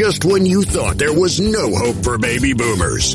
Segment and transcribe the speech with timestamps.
[0.00, 3.14] just when you thought there was no hope for baby boomers.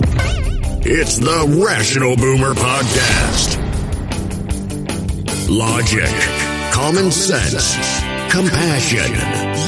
[0.86, 3.58] It's the Rational Boomer Podcast.
[5.50, 6.08] Logic,
[6.72, 7.74] common sense,
[8.32, 9.12] compassion.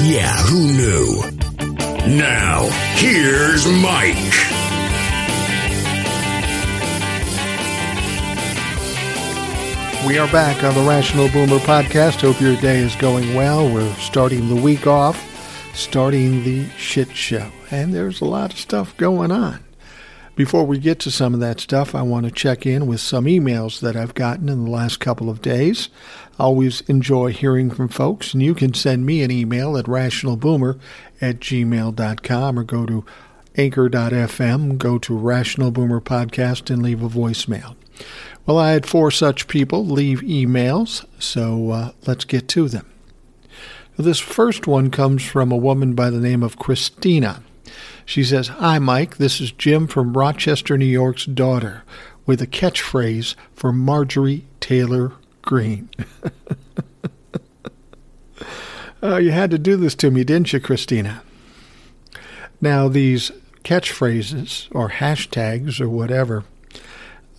[0.08, 2.16] Yeah, who knew?
[2.16, 4.14] Now, here's Mike.
[10.06, 12.20] We are back on the Rational Boomer podcast.
[12.20, 13.68] Hope your day is going well.
[13.68, 15.27] We're starting the week off,
[15.78, 19.64] starting the shit show, and there's a lot of stuff going on.
[20.34, 23.26] Before we get to some of that stuff, I want to check in with some
[23.26, 25.88] emails that I've gotten in the last couple of days.
[26.38, 30.80] I always enjoy hearing from folks, and you can send me an email at rationalboomer
[31.20, 33.04] at gmail.com or go to
[33.56, 37.76] anchor.fm, go to Rational Boomer Podcast, and leave a voicemail.
[38.46, 42.86] Well, I had four such people leave emails, so uh, let's get to them.
[43.98, 47.42] This first one comes from a woman by the name of Christina.
[48.06, 49.16] She says, Hi, Mike.
[49.16, 51.82] This is Jim from Rochester, New York's daughter,
[52.24, 55.88] with a catchphrase for Marjorie Taylor Greene.
[59.02, 61.22] uh, you had to do this to me, didn't you, Christina?
[62.60, 63.32] Now, these
[63.64, 66.44] catchphrases or hashtags or whatever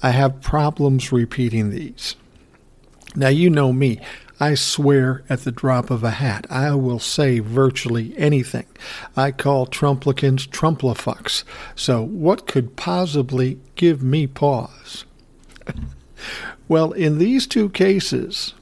[0.04, 2.18] I have problems repeating these.
[3.16, 4.02] Now, you know me.
[4.40, 6.48] I swear at the drop of a hat.
[6.50, 8.68] I will say virtually anything.
[9.16, 11.44] I call Trumplicans Trumplifucks.
[11.76, 15.04] So, what could possibly give me pause?
[16.68, 18.54] well, in these two cases,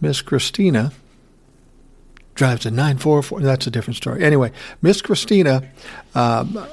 [0.00, 0.92] Miss Christina
[2.34, 3.40] drives a 944.
[3.40, 4.24] That's a different story.
[4.24, 5.62] Anyway, Miss Christina
[6.14, 6.66] um,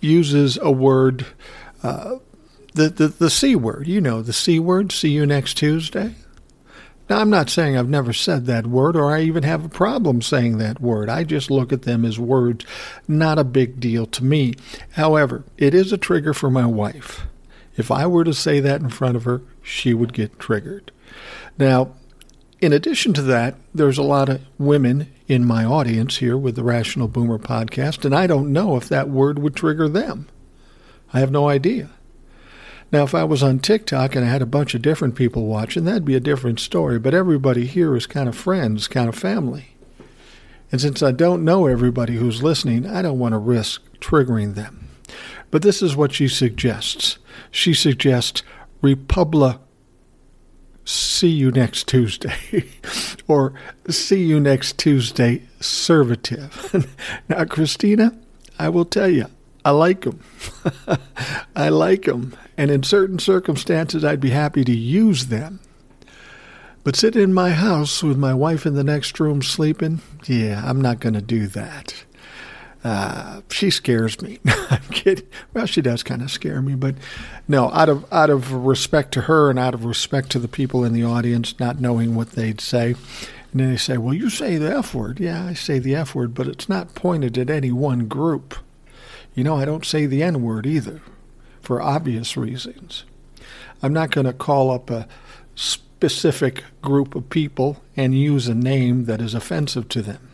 [0.00, 1.26] uses a word.
[1.82, 2.18] Uh,
[2.74, 6.14] the, the, the C word, you know, the C word, see you next Tuesday.
[7.08, 10.22] Now, I'm not saying I've never said that word or I even have a problem
[10.22, 11.08] saying that word.
[11.08, 12.64] I just look at them as words,
[13.06, 14.54] not a big deal to me.
[14.92, 17.22] However, it is a trigger for my wife.
[17.76, 20.90] If I were to say that in front of her, she would get triggered.
[21.58, 21.92] Now,
[22.60, 26.64] in addition to that, there's a lot of women in my audience here with the
[26.64, 30.26] Rational Boomer podcast, and I don't know if that word would trigger them.
[31.12, 31.90] I have no idea.
[32.92, 35.84] Now, if I was on TikTok and I had a bunch of different people watching,
[35.84, 36.98] that'd be a different story.
[36.98, 39.76] But everybody here is kind of friends, kind of family.
[40.70, 44.88] And since I don't know everybody who's listening, I don't want to risk triggering them.
[45.50, 47.18] But this is what she suggests.
[47.50, 48.42] She suggests
[48.82, 49.58] Republic
[50.86, 52.64] see you next Tuesday
[53.28, 53.52] or
[53.88, 56.88] see you next Tuesday servative.
[57.28, 58.16] now, Christina,
[58.58, 59.26] I will tell you,
[59.64, 60.20] I like them.
[61.56, 62.36] I like them.
[62.56, 65.60] And in certain circumstances, I'd be happy to use them.
[66.84, 70.80] But sitting in my house with my wife in the next room sleeping, yeah, I'm
[70.80, 72.04] not going to do that.
[72.84, 74.38] Uh, she scares me.
[74.46, 75.26] I'm kidding.
[75.52, 76.94] Well, she does kind of scare me, but
[77.48, 77.68] no.
[77.72, 80.92] Out of out of respect to her and out of respect to the people in
[80.92, 82.94] the audience, not knowing what they'd say,
[83.50, 86.14] and then they say, "Well, you say the F word." Yeah, I say the F
[86.14, 88.54] word, but it's not pointed at any one group.
[89.34, 91.00] You know, I don't say the N word either,
[91.66, 93.02] for obvious reasons.
[93.82, 95.08] I'm not going to call up a
[95.56, 100.28] specific group of people and use a name that is offensive to them.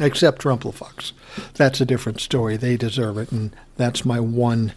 [0.00, 1.12] Except Trumplefucks.
[1.56, 2.56] That's a different story.
[2.56, 4.72] They deserve it, and that's my one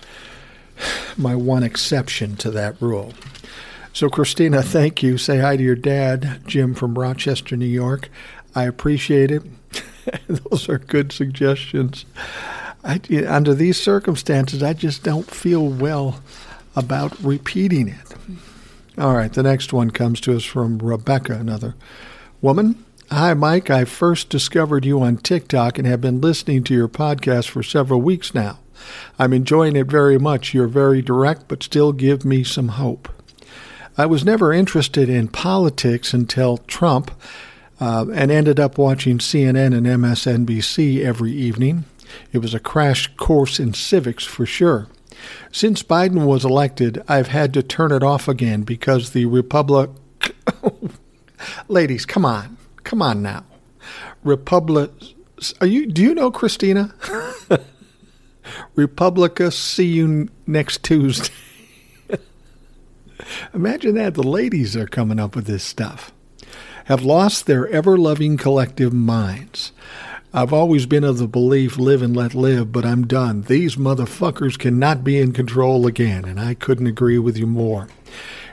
[1.16, 3.14] my one exception to that rule.
[3.94, 5.18] So, Christina, thank you.
[5.18, 8.10] Say hi to your dad, Jim from Rochester, New York.
[8.54, 9.44] I appreciate it.
[10.28, 12.04] Those are good suggestions.
[12.84, 16.22] I, under these circumstances, I just don't feel well
[16.76, 18.16] about repeating it.
[18.98, 21.76] All right, the next one comes to us from Rebecca, another
[22.42, 22.84] woman.
[23.10, 23.70] Hi, Mike.
[23.70, 28.02] I first discovered you on TikTok and have been listening to your podcast for several
[28.02, 28.60] weeks now.
[29.20, 30.54] I'm enjoying it very much.
[30.54, 33.10] You're very direct, but still give me some hope.
[33.98, 37.12] I was never interested in politics until Trump
[37.80, 41.86] uh, and ended up watching CNN and MSNBC every evening.
[42.32, 44.88] It was a crash course in civics for sure.
[45.52, 49.90] Since Biden was elected, I've had to turn it off again because the Republic.
[51.68, 52.58] Ladies, come on.
[52.84, 53.44] Come on now.
[54.24, 54.92] Republic.
[55.60, 55.88] Are you?
[55.88, 56.94] Do you know Christina?
[58.76, 61.34] Republica, see you next Tuesday.
[63.54, 64.14] Imagine that.
[64.14, 66.12] The ladies are coming up with this stuff.
[66.86, 69.72] Have lost their ever loving collective minds.
[70.34, 73.42] I've always been of the belief live and let live, but I'm done.
[73.42, 77.90] These motherfuckers cannot be in control again, and I couldn't agree with you more.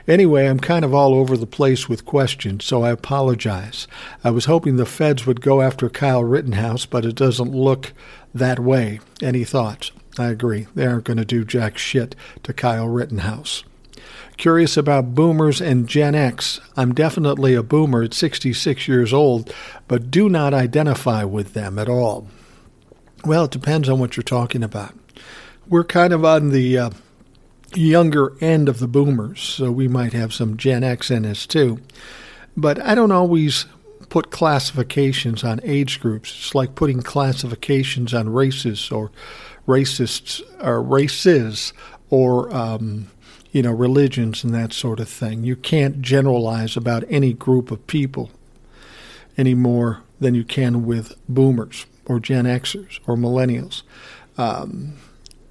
[0.05, 3.87] Anyway, I'm kind of all over the place with questions, so I apologize.
[4.25, 7.93] I was hoping the feds would go after Kyle Rittenhouse, but it doesn't look
[8.33, 8.99] that way.
[9.21, 9.93] Any thoughts?
[10.17, 10.67] I agree.
[10.75, 13.63] They aren't going to do jack shit to Kyle Rittenhouse.
[14.37, 16.59] Curious about boomers and Gen X.
[16.77, 19.53] I'm definitely a boomer at 66 years old,
[19.87, 22.27] but do not identify with them at all.
[23.25, 24.93] Well, it depends on what you're talking about.
[25.67, 26.89] We're kind of on the uh,
[27.75, 31.79] younger end of the boomers, so we might have some Gen X in us too.
[32.55, 33.65] But I don't always
[34.09, 36.31] put classifications on age groups.
[36.31, 39.11] It's like putting classifications on races or
[39.67, 41.73] racists or races
[42.09, 43.07] or um,
[43.51, 45.43] you know religions and that sort of thing.
[45.43, 48.31] You can't generalize about any group of people
[49.37, 53.83] any more than you can with boomers or Gen Xers or millennials.
[54.37, 54.95] Um,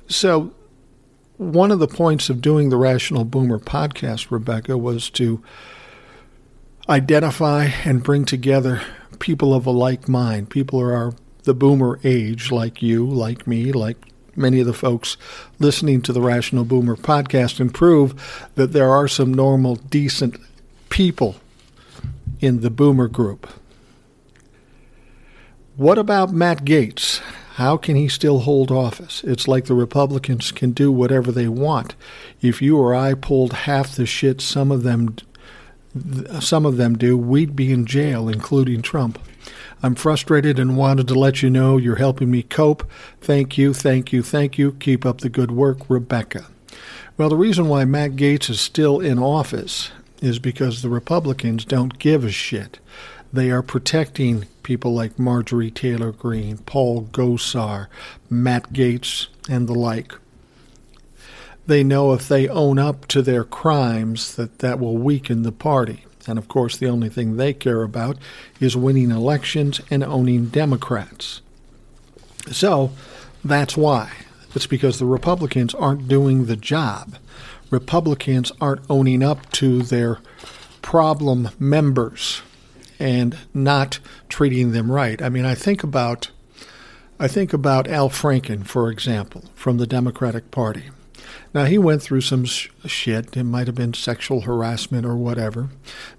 [0.09, 0.53] so
[1.39, 5.43] one of the points of doing the Rational Boomer podcast, Rebecca, was to
[6.89, 8.83] identify and bring together
[9.19, 10.51] people of a like mind.
[10.51, 11.13] People who are
[11.45, 14.08] the boomer age, like you, like me, like
[14.39, 15.17] many of the folks
[15.59, 20.37] listening to the Rational Boomer podcast, and prove that there are some normal, decent
[20.89, 21.37] people
[22.41, 23.49] in the boomer group.
[25.77, 27.21] What about Matt Gaetz?
[27.55, 29.25] How can he still hold office?
[29.25, 31.97] It's like the Republicans can do whatever they want.
[32.41, 35.17] If you or I pulled half the shit some of them
[36.41, 39.19] some of them do, we'd be in jail, including Trump.
[39.83, 42.89] I'm frustrated and wanted to let you know you're helping me cope.
[43.21, 44.73] Thank you, thank you, thank you.
[44.73, 46.47] Keep up the good work, Rebecca.
[47.17, 49.91] Well, the reason why Matt Gaetz is still in office
[50.21, 52.79] is because the Republicans don't give a shit.
[53.33, 57.87] They are protecting people like Marjorie Taylor Greene, Paul Gosar,
[58.31, 60.13] Matt Gaetz, and the like.
[61.67, 66.05] They know if they own up to their crimes that that will weaken the party.
[66.29, 68.19] And of course, the only thing they care about
[68.61, 71.41] is winning elections and owning Democrats.
[72.51, 72.93] So
[73.45, 74.13] that's why.
[74.55, 77.17] It's because the Republicans aren't doing the job.
[77.71, 80.19] Republicans aren't owning up to their
[80.83, 82.43] problem members
[82.99, 83.99] and not
[84.29, 85.21] treating them right.
[85.21, 86.31] I mean, I think about
[87.21, 90.85] I think about Al Franken, for example, from the Democratic Party.
[91.55, 93.37] Now, he went through some sh- shit.
[93.37, 95.71] It might have been sexual harassment or whatever.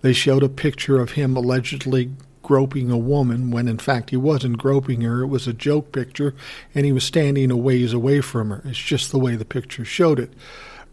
[0.02, 2.12] They showed a picture of him allegedly
[2.42, 5.22] groping a woman when in fact he wasn't groping her.
[5.22, 6.34] It was a joke picture,
[6.74, 8.64] and he was standing a ways away from her.
[8.66, 10.34] It's just the way the picture showed it.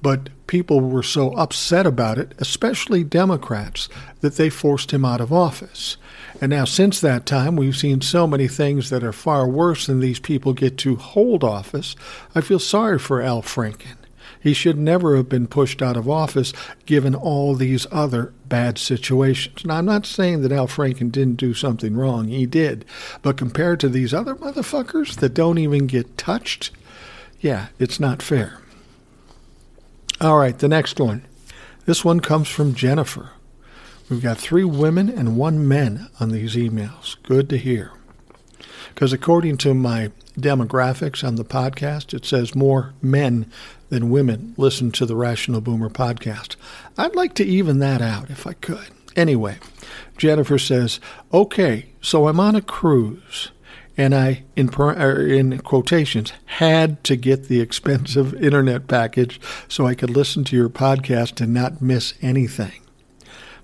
[0.02, 3.88] But people were so upset about it, especially Democrats,
[4.20, 5.96] that they forced him out of office.
[6.40, 10.00] And now, since that time, we've seen so many things that are far worse than
[10.00, 11.96] these people get to hold office.
[12.34, 13.96] I feel sorry for Al Franken.
[14.40, 16.52] He should never have been pushed out of office
[16.84, 19.64] given all these other bad situations.
[19.64, 22.28] Now, I'm not saying that Al Franken didn't do something wrong.
[22.28, 22.84] He did.
[23.22, 26.70] But compared to these other motherfuckers that don't even get touched,
[27.40, 28.60] yeah, it's not fair.
[30.20, 31.24] All right, the next one.
[31.84, 33.30] This one comes from Jennifer.
[34.08, 37.16] We've got three women and one man on these emails.
[37.22, 37.92] Good to hear.
[38.88, 43.50] Because according to my demographics on the podcast, it says more men
[43.88, 46.56] than women listen to the Rational Boomer podcast.
[46.98, 48.88] I'd like to even that out if I could.
[49.14, 49.58] Anyway,
[50.18, 51.00] Jennifer says,
[51.32, 53.50] Okay, so I'm on a cruise
[53.96, 59.94] and I, in, er, in quotations, had to get the expensive internet package so I
[59.94, 62.82] could listen to your podcast and not miss anything.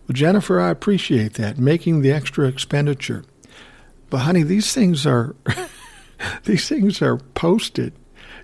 [0.08, 3.24] Well, Jennifer, I appreciate that, making the extra expenditure.
[4.08, 5.36] But honey, these things are
[6.44, 7.92] these things are posted.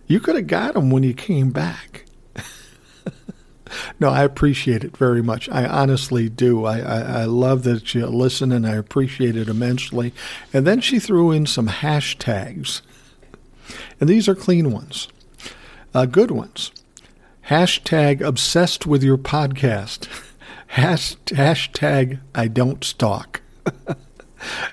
[0.06, 2.04] You could have got them when you came back.
[4.00, 5.48] no, I appreciate it very much.
[5.50, 6.64] I honestly do.
[6.64, 10.14] I, I, I, love that you listen and I appreciate it immensely.
[10.52, 12.80] And then she threw in some hashtags.
[14.00, 15.08] And these are clean ones,
[15.92, 16.72] uh, good ones.
[17.48, 20.08] Hashtag obsessed with your podcast.
[20.70, 23.42] hashtag I don't stalk.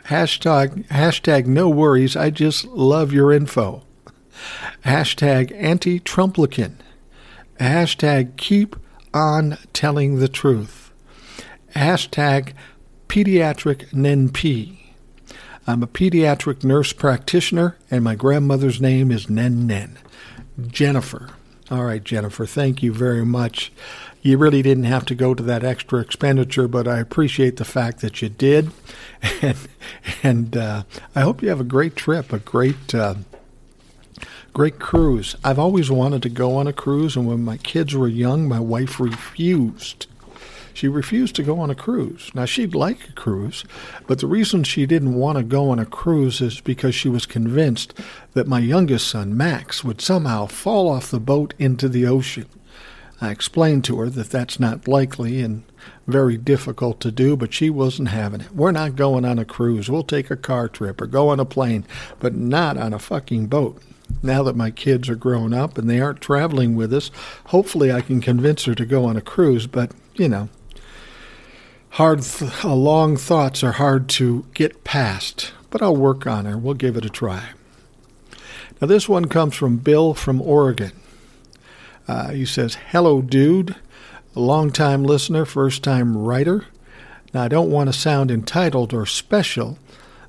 [0.05, 2.15] Hashtag, hashtag no worries.
[2.15, 3.84] I just love your info.
[4.86, 6.75] Hashtag anti-Trumplican.
[7.60, 8.75] Hashtag keep
[9.13, 10.91] on telling the truth.
[11.75, 12.53] Hashtag
[13.07, 14.77] pediatric NenP.
[15.67, 19.98] I'm a pediatric nurse practitioner, and my grandmother's name is Nen Nen.
[20.67, 21.29] Jennifer.
[21.72, 23.72] All right, Jennifer, thank you very much.
[24.25, 28.01] You really didn't have to go to that extra expenditure, but I appreciate the fact
[28.01, 28.72] that you did.
[29.41, 29.58] And,
[30.24, 30.84] and uh,
[31.15, 32.96] I hope you have a great trip, a great.
[32.96, 33.15] Uh,
[34.53, 35.36] great cruise.
[35.44, 38.60] I've always wanted to go on a cruise, and when my kids were young, my
[38.60, 40.08] wife refused.
[40.74, 42.32] She refused to go on a cruise.
[42.34, 43.63] Now, she'd like a cruise,
[44.08, 47.25] but the reason she didn't want to go on a cruise is because she was
[47.25, 47.94] convinced
[48.34, 52.48] that my youngest son, Max, would somehow fall off the boat into the ocean.
[53.22, 55.63] I explained to her that that's not likely and
[56.05, 58.51] very difficult to do, but she wasn't having it.
[58.51, 59.89] We're not going on a cruise.
[59.89, 61.86] We'll take a car trip or go on a plane,
[62.19, 63.81] but not on a fucking boat.
[64.22, 67.10] Now that my kids are grown up and they aren't traveling with us,
[67.45, 70.50] hopefully I can convince her to go on a cruise, but, you know,
[71.91, 76.57] hard th- uh, long thoughts are hard to get past, but I'll work on her.
[76.57, 77.50] We'll give it a try.
[78.81, 80.91] Now, this one comes from Bill from Oregon.
[82.07, 83.75] Uh, he says, Hello, dude.
[84.35, 86.65] Long-time listener, first time writer.
[87.33, 89.77] Now, I don't want to sound entitled or special,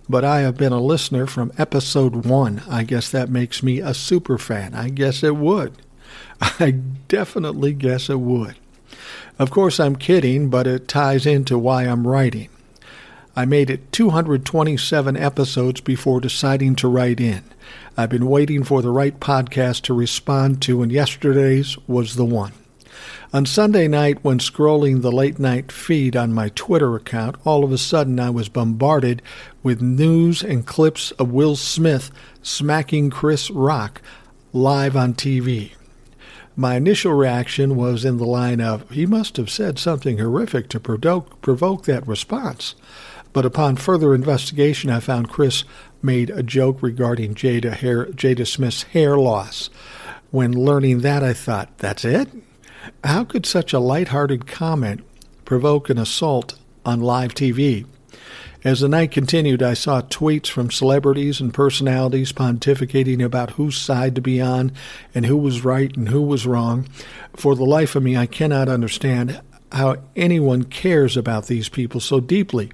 [0.08, 2.62] but I have been a listener from episode one.
[2.68, 4.74] I guess that makes me a super fan.
[4.74, 5.72] I guess it would.
[6.40, 6.70] I
[7.08, 8.56] definitely guess it would.
[9.38, 12.48] Of course, I'm kidding, but it ties into why I'm writing.
[13.34, 17.44] I made it 227 episodes before deciding to write in.
[17.98, 22.52] I've been waiting for the right podcast to respond to, and yesterday's was the one.
[23.32, 27.72] On Sunday night, when scrolling the late night feed on my Twitter account, all of
[27.72, 29.22] a sudden I was bombarded
[29.62, 32.10] with news and clips of Will Smith
[32.42, 34.02] smacking Chris Rock
[34.52, 35.72] live on TV.
[36.54, 40.80] My initial reaction was in the line of, he must have said something horrific to
[40.80, 42.74] provoke, provoke that response.
[43.36, 45.64] But upon further investigation, I found Chris
[46.06, 49.68] made a joke regarding Jada, hair, Jada Smith's hair loss.
[50.30, 52.28] When learning that, I thought, that's it?
[53.04, 55.02] How could such a light-hearted comment
[55.44, 57.84] provoke an assault on live TV?
[58.64, 64.14] As the night continued, I saw tweets from celebrities and personalities pontificating about whose side
[64.16, 64.72] to be on
[65.14, 66.88] and who was right and who was wrong.
[67.36, 69.40] For the life of me, I cannot understand
[69.72, 72.70] how anyone cares about these people so deeply.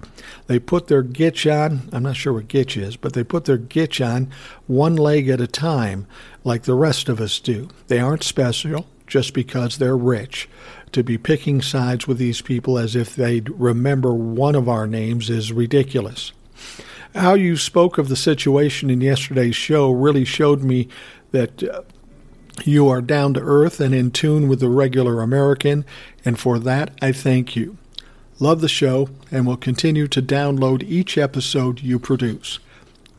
[0.47, 3.57] They put their gitch on, I'm not sure what gitch is, but they put their
[3.57, 4.31] gitch on
[4.67, 6.05] one leg at a time
[6.43, 7.69] like the rest of us do.
[7.87, 10.49] They aren't special just because they're rich.
[10.91, 15.29] To be picking sides with these people as if they'd remember one of our names
[15.29, 16.31] is ridiculous.
[17.15, 20.87] How you spoke of the situation in yesterday's show really showed me
[21.31, 21.81] that uh,
[22.63, 25.85] you are down to earth and in tune with the regular American,
[26.23, 27.77] and for that I thank you.
[28.39, 32.59] Love the show and will continue to download each episode you produce.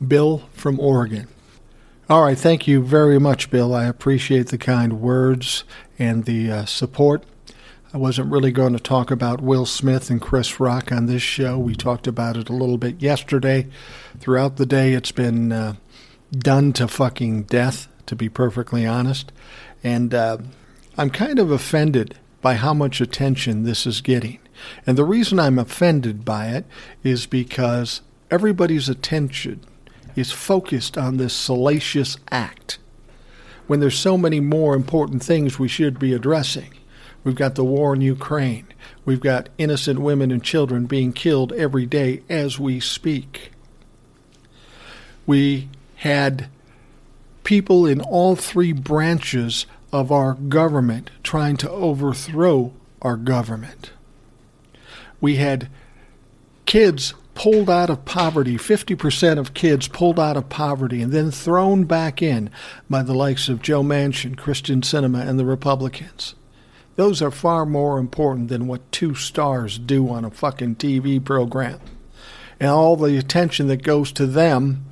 [0.06, 1.28] Bill from Oregon.
[2.10, 3.74] All right, thank you very much, Bill.
[3.74, 5.64] I appreciate the kind words
[5.98, 7.24] and the uh, support.
[7.94, 11.58] I wasn't really going to talk about Will Smith and Chris Rock on this show.
[11.58, 13.68] We talked about it a little bit yesterday.
[14.18, 15.74] Throughout the day, it's been uh,
[16.32, 19.32] done to fucking death to be perfectly honest.
[19.82, 20.38] And uh,
[20.96, 24.38] I'm kind of offended by how much attention this is getting.
[24.86, 26.64] And the reason I'm offended by it
[27.02, 29.60] is because everybody's attention
[30.16, 32.78] is focused on this salacious act
[33.66, 36.72] when there's so many more important things we should be addressing.
[37.24, 38.66] We've got the war in Ukraine.
[39.04, 43.50] We've got innocent women and children being killed every day as we speak.
[45.26, 46.48] We had
[47.44, 53.92] people in all three branches of our government trying to overthrow our government.
[55.20, 55.68] We had
[56.66, 61.84] kids pulled out of poverty, 50% of kids pulled out of poverty and then thrown
[61.84, 62.50] back in
[62.88, 66.34] by the likes of Joe Manchin, Kyrsten Sinema, and the Republicans.
[66.96, 71.80] Those are far more important than what two stars do on a fucking TV program.
[72.60, 74.84] And all the attention that goes to them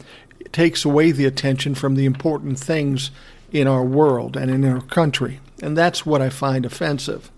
[0.53, 3.11] takes away the attention from the important things
[3.51, 5.41] in our world and in our country.
[5.63, 7.31] And that's what I find offensive.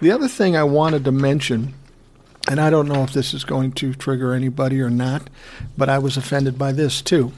[0.00, 1.74] The other thing I wanted to mention,
[2.48, 5.28] and I don't know if this is going to trigger anybody or not,
[5.76, 7.32] but I was offended by this too.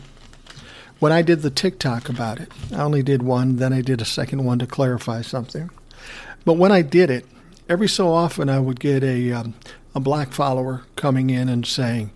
[0.99, 4.07] When I did the TikTok about it, I only did one, then I did a
[4.07, 5.71] second one to clarify something.
[6.45, 7.27] But when I did it,
[7.69, 9.55] every so often I would get a, um,
[9.95, 12.13] a black follower coming in and saying,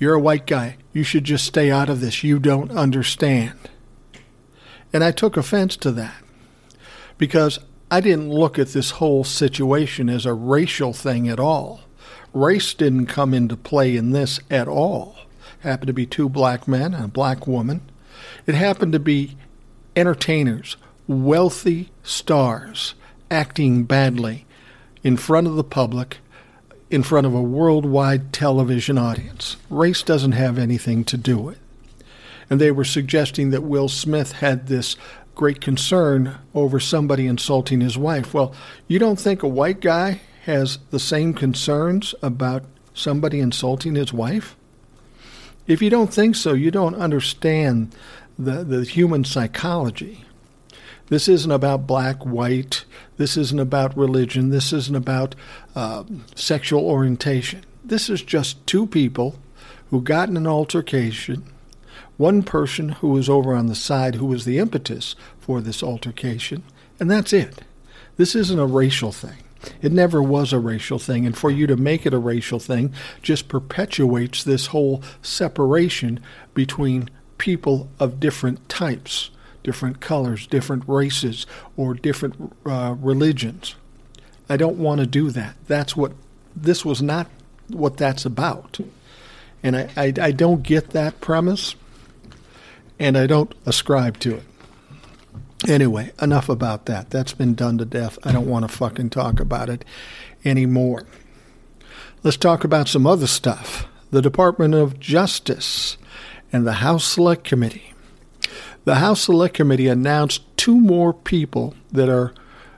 [0.00, 0.78] You're a white guy.
[0.94, 2.24] You should just stay out of this.
[2.24, 3.58] You don't understand.
[4.94, 6.16] And I took offense to that
[7.18, 7.58] because
[7.90, 11.82] I didn't look at this whole situation as a racial thing at all.
[12.32, 15.16] Race didn't come into play in this at all.
[15.62, 17.82] It happened to be two black men and a black woman.
[18.46, 19.36] It happened to be
[19.94, 22.94] entertainers, wealthy stars
[23.30, 24.46] acting badly
[25.02, 26.18] in front of the public
[26.90, 29.56] in front of a worldwide television audience.
[29.70, 31.62] Race doesn't have anything to do with it.
[32.50, 34.96] And they were suggesting that Will Smith had this
[35.36, 38.34] great concern over somebody insulting his wife.
[38.34, 38.52] Well,
[38.88, 44.56] you don't think a white guy has the same concerns about somebody insulting his wife?
[45.66, 47.94] If you don't think so, you don't understand
[48.36, 50.24] the, the human psychology.
[51.10, 52.84] This isn't about black, white.
[53.18, 54.48] This isn't about religion.
[54.48, 55.34] This isn't about
[55.74, 57.64] uh, sexual orientation.
[57.84, 59.36] This is just two people
[59.90, 61.44] who got in an altercation.
[62.16, 66.62] One person who was over on the side who was the impetus for this altercation,
[67.00, 67.62] and that's it.
[68.16, 69.38] This isn't a racial thing.
[69.82, 72.94] It never was a racial thing, and for you to make it a racial thing
[73.20, 76.20] just perpetuates this whole separation
[76.54, 79.30] between people of different types,
[79.62, 83.74] different colors, different races, or different uh, religions.
[84.48, 85.56] I don't want to do that.
[85.66, 86.12] That's what
[86.56, 87.28] this was not
[87.68, 88.78] what that's about.
[89.62, 91.76] And I, I, I don't get that premise,
[92.98, 94.42] and I don't ascribe to it.
[95.68, 97.10] Anyway, enough about that.
[97.10, 98.18] That's been done to death.
[98.24, 99.84] I don't want to fucking talk about it
[100.44, 101.04] anymore.
[102.22, 103.86] Let's talk about some other stuff.
[104.10, 105.98] The Department of Justice
[106.52, 107.92] and the House Select Committee.
[108.84, 112.32] The House Select Committee announced two more people that are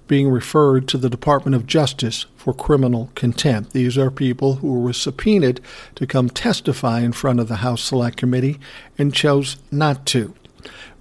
[0.09, 3.73] being referred to the Department of Justice for criminal contempt.
[3.73, 5.61] These are people who were subpoenaed
[5.95, 8.59] to come testify in front of the House Select Committee
[8.99, 10.35] and chose not to.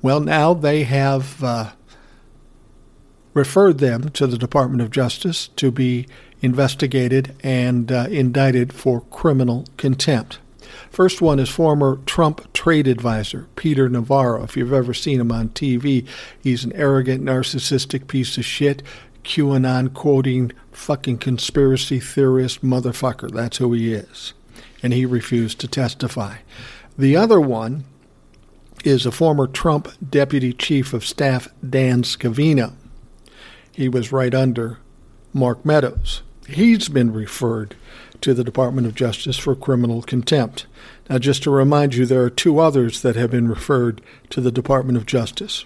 [0.04, 1.72] Well, now they have uh,
[3.34, 6.08] referred them to the Department of Justice to be
[6.42, 10.40] investigated and uh, indicted for criminal contempt.
[10.92, 14.44] First one is former Trump trade advisor Peter Navarro.
[14.44, 16.06] If you've ever seen him on TV,
[16.42, 18.84] he's an arrogant, narcissistic piece of shit,
[19.24, 23.32] QAnon quoting fucking conspiracy theorist motherfucker.
[23.32, 24.34] That's who he is.
[24.84, 26.38] And he refused to testify.
[26.98, 27.86] The other one
[28.84, 32.74] is a former Trump Deputy Chief of Staff, Dan Scavino.
[33.72, 34.80] He was right under
[35.34, 36.22] Mark Meadows.
[36.48, 37.76] He's been referred
[38.22, 40.66] to the Department of Justice for criminal contempt.
[41.10, 44.52] Now, just to remind you, there are two others that have been referred to the
[44.52, 45.66] Department of Justice.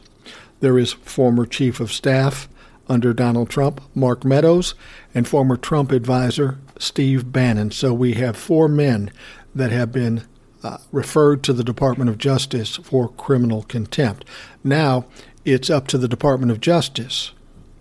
[0.60, 2.48] There is former Chief of Staff
[2.88, 4.76] under Donald Trump, Mark Meadows,
[5.14, 7.72] and former Trump advisor, Steve Bannon.
[7.72, 9.12] So we have four men
[9.54, 10.24] that have been
[10.64, 14.26] uh, referred to the Department of Justice for criminal contempt.
[14.64, 15.06] Now
[15.44, 17.32] it's up to the Department of Justice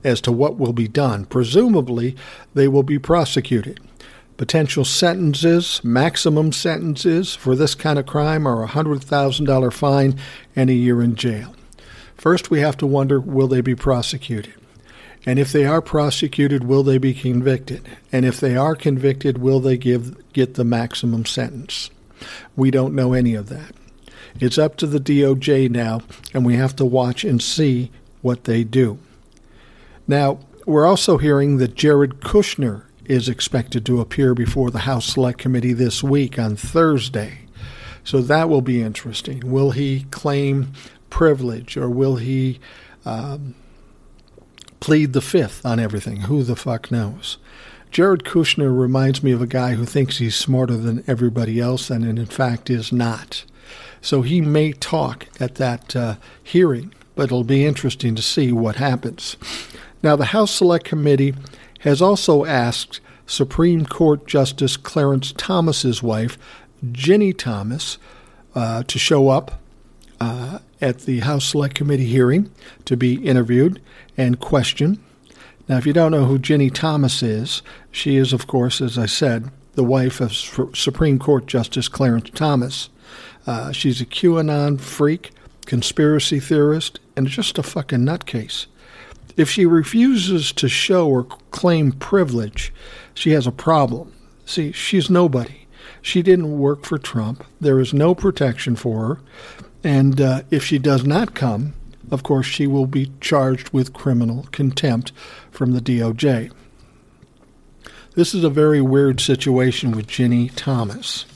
[0.03, 1.25] as to what will be done.
[1.25, 2.15] Presumably,
[2.53, 3.81] they will be prosecuted.
[4.37, 10.19] Potential sentences, maximum sentences for this kind of crime are a $100,000 fine
[10.57, 11.55] and a year in jail.
[12.17, 14.55] First, we have to wonder will they be prosecuted?
[15.27, 17.89] And if they are prosecuted, will they be convicted?
[18.13, 21.91] And if they are convicted, will they give, get the maximum sentence?
[22.57, 23.73] We don't know any of that.
[24.41, 28.65] It's up to the DOJ now, and we have to watch and see what they
[28.65, 28.99] do.
[30.09, 35.39] Now, we're also hearing that Jared Kushner is expected to appear before the House Select
[35.39, 37.41] Committee this week on Thursday.
[38.03, 39.41] So that will be interesting.
[39.51, 40.73] Will he claim
[41.11, 42.61] privilege or will he
[43.05, 43.55] um,
[44.81, 46.23] plead the fifth on everything?
[46.23, 47.39] Who the fuck knows?
[47.91, 52.05] Jared Kushner reminds me of a guy who thinks he's smarter than everybody else and
[52.05, 53.45] in fact is not.
[54.01, 58.77] So he may talk at that uh, hearing, but it'll be interesting to see what
[58.77, 59.37] happens.
[60.03, 61.35] Now, the House Select Committee
[61.85, 66.39] has also asked Supreme Court Justice Clarence Thomas's wife,
[66.85, 67.99] Ginni Thomas,
[68.55, 69.61] uh, to show up
[70.21, 72.51] uh, at the House Select Committee hearing
[72.87, 73.81] to be interviewed
[74.17, 74.99] and questioned.
[75.69, 79.07] Now, if you don't know who Ginni Thomas is, she is, of course, as I
[79.07, 82.89] said, the wife of Supreme Court Justice Clarence Thomas.
[83.47, 85.33] Uh, she's a QAnon freak,
[85.67, 88.67] conspiracy theorist, and just a fucking nutcase.
[89.37, 92.73] If she refuses to show or claim privilege,
[93.15, 94.13] she has a problem.
[94.47, 95.67] See, she's nobody.
[96.03, 97.45] She didn't work for Trump.
[97.61, 99.21] There is no protection for her.
[99.83, 101.75] And uh, if she does not come,
[102.11, 105.13] of course, she will be charged with criminal contempt
[105.51, 106.53] from the DOJ.
[108.15, 111.27] This is a very weird situation with Ginni Thomas.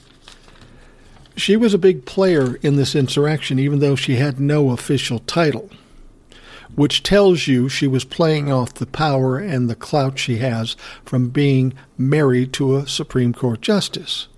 [1.36, 5.70] She was a big player in this insurrection, even though she had no official title,
[6.78, 11.28] which tells you she was playing off the power and the clout she has from
[11.28, 14.28] being married to a Supreme Court justice,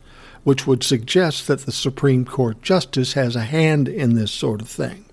[0.43, 4.69] which would suggest that the Supreme Court justice has a hand in this sort of
[4.71, 5.05] thing.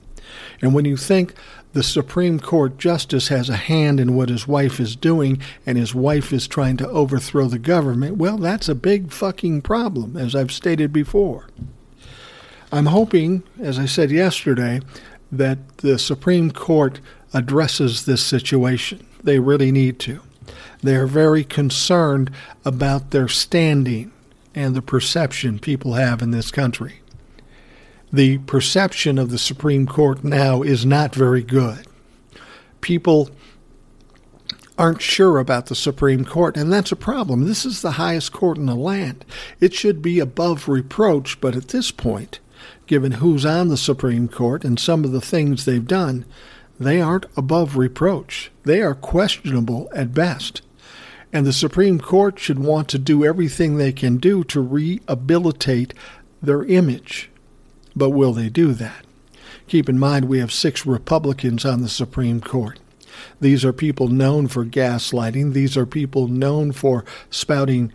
[0.61, 1.33] And when you think
[1.73, 5.93] the Supreme Court justice has a hand in what his wife is doing and his
[5.93, 10.53] wife is trying to overthrow the government, well, that's a big fucking problem, as I've
[10.53, 11.49] stated before.
[12.71, 14.79] I'm hoping, as I said yesterday,
[15.31, 16.99] that the Supreme Court
[17.33, 19.05] addresses this situation.
[19.23, 20.21] They really need to.
[20.81, 22.31] They are very concerned
[22.63, 24.11] about their standing
[24.55, 27.01] and the perception people have in this country.
[28.11, 31.85] The perception of the Supreme Court now is not very good.
[32.81, 33.29] People
[34.77, 37.45] aren't sure about the Supreme Court, and that's a problem.
[37.45, 39.25] This is the highest court in the land.
[39.59, 42.39] It should be above reproach, but at this point,
[42.85, 46.25] given who's on the Supreme Court and some of the things they've done,
[46.79, 48.51] they aren't above reproach.
[48.63, 50.61] They are questionable at best.
[51.33, 55.93] And the Supreme Court should want to do everything they can do to rehabilitate
[56.41, 57.29] their image.
[57.95, 59.05] But will they do that?
[59.67, 62.79] Keep in mind we have six Republicans on the Supreme Court.
[63.41, 65.53] These are people known for gaslighting.
[65.53, 67.91] These are people known for spouting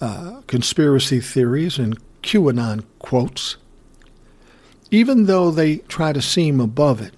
[0.00, 3.56] uh, conspiracy theories and QAnon quotes.
[4.90, 7.14] Even though they try to seem above it,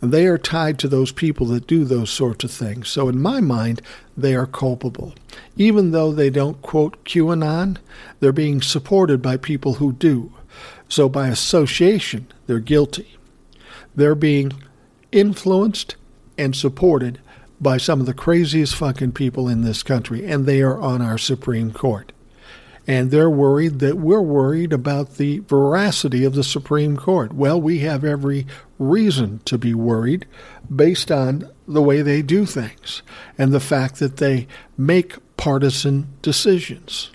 [0.00, 2.88] they are tied to those people that do those sorts of things.
[2.88, 3.80] So, in my mind,
[4.16, 5.14] they are culpable.
[5.56, 7.78] Even though they don't quote QAnon,
[8.20, 10.32] they're being supported by people who do.
[10.88, 13.16] So, by association, they're guilty.
[13.94, 14.52] They're being
[15.12, 15.96] influenced
[16.36, 17.18] and supported
[17.60, 21.16] by some of the craziest fucking people in this country, and they are on our
[21.16, 22.12] Supreme Court.
[22.86, 27.32] And they're worried that we're worried about the veracity of the Supreme Court.
[27.32, 28.46] Well, we have every
[28.78, 30.26] reason to be worried
[30.74, 33.02] based on the way they do things
[33.36, 34.46] and the fact that they
[34.78, 37.10] make partisan decisions.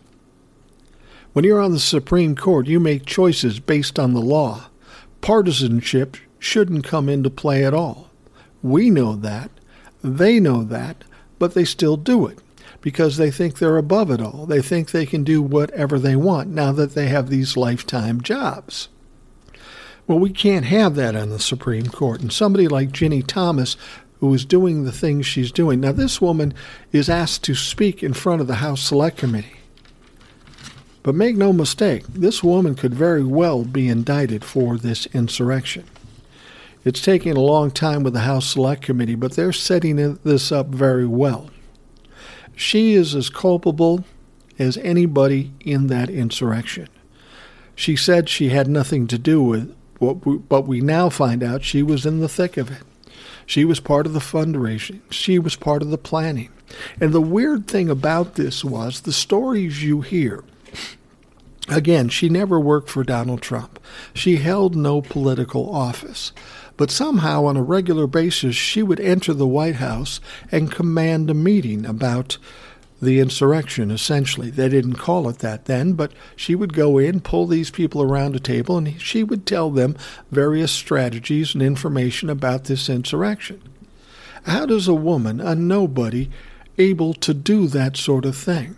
[1.32, 4.66] When you're on the Supreme Court, you make choices based on the law.
[5.22, 8.10] Partisanship shouldn't come into play at all.
[8.62, 9.52] We know that.
[10.04, 11.06] They know that,
[11.40, 12.40] but they still do it
[12.82, 14.46] because they think they're above it all.
[14.46, 18.90] They think they can do whatever they want now that they have these lifetime jobs.
[20.08, 22.22] Well, we can't have that on the Supreme Court.
[22.22, 23.78] And somebody like Ginni Thomas,
[24.20, 25.80] who is doing the things she's doing.
[25.80, 26.54] Now, this woman
[26.92, 29.58] is asked to speak in front of the House Select Committee.
[31.04, 35.86] But make no mistake, this woman could very well be indicted for this insurrection.
[36.84, 40.68] It's taking a long time with the House Select Committee, but they're setting this up
[40.68, 41.50] very well.
[42.62, 44.06] She is as culpable
[44.60, 46.90] as anybody in that insurrection.
[47.74, 51.82] She said she had nothing to do with it, but we now find out she
[51.82, 52.84] was in the thick of it.
[53.48, 55.02] She was part of the fundraising.
[55.10, 56.52] She was part of the planning.
[57.02, 60.44] And the weird thing about this was the stories you hear.
[61.68, 63.80] Again, she never worked for Donald Trump.
[64.14, 66.32] She held no political office.
[66.82, 70.20] But somehow, on a regular basis, she would enter the White House
[70.52, 72.40] and command a meeting about
[73.00, 74.50] the insurrection, essentially.
[74.50, 78.36] They didn't call it that then, but she would go in, pull these people around
[78.36, 79.96] a table, and she would tell them
[80.32, 83.62] various strategies and information about this insurrection.
[84.48, 86.32] How does a woman, a nobody,
[86.80, 88.76] able to do that sort of thing?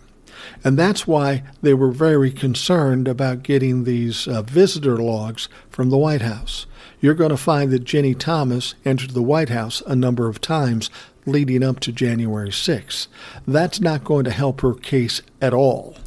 [0.62, 5.96] And that's why they were very concerned about getting these uh, visitor logs from the
[5.96, 6.66] White House
[7.04, 10.88] you're going to find that Ginni Thomas entered the White House a number of times
[11.26, 13.08] leading up to January 6th.
[13.46, 15.98] That's not going to help her case at all.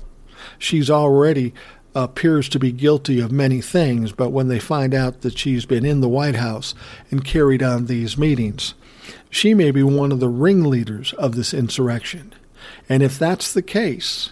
[0.58, 1.54] She's already
[1.94, 5.86] appears to be guilty of many things, but when they find out that she's been
[5.86, 6.74] in the White House
[7.12, 8.74] and carried on these meetings,
[9.30, 12.34] she may be one of the ringleaders of this insurrection.
[12.90, 14.32] And if that's the case,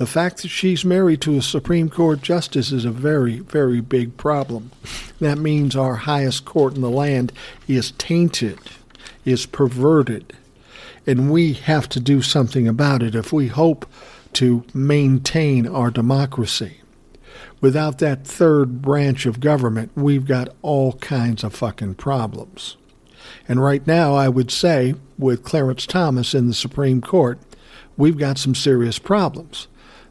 [0.00, 4.16] the fact that she's married to a Supreme Court justice is a very, very big
[4.16, 4.70] problem.
[5.20, 7.34] That means our highest court in the land
[7.68, 8.58] is tainted,
[9.26, 10.32] is perverted,
[11.06, 13.84] and we have to do something about it if we hope
[14.32, 16.80] to maintain our democracy.
[17.60, 22.78] Without that third branch of government, we've got all kinds of fucking problems.
[23.46, 27.38] And right now, I would say, with Clarence Thomas in the Supreme Court,
[27.98, 29.68] we've got some serious problems.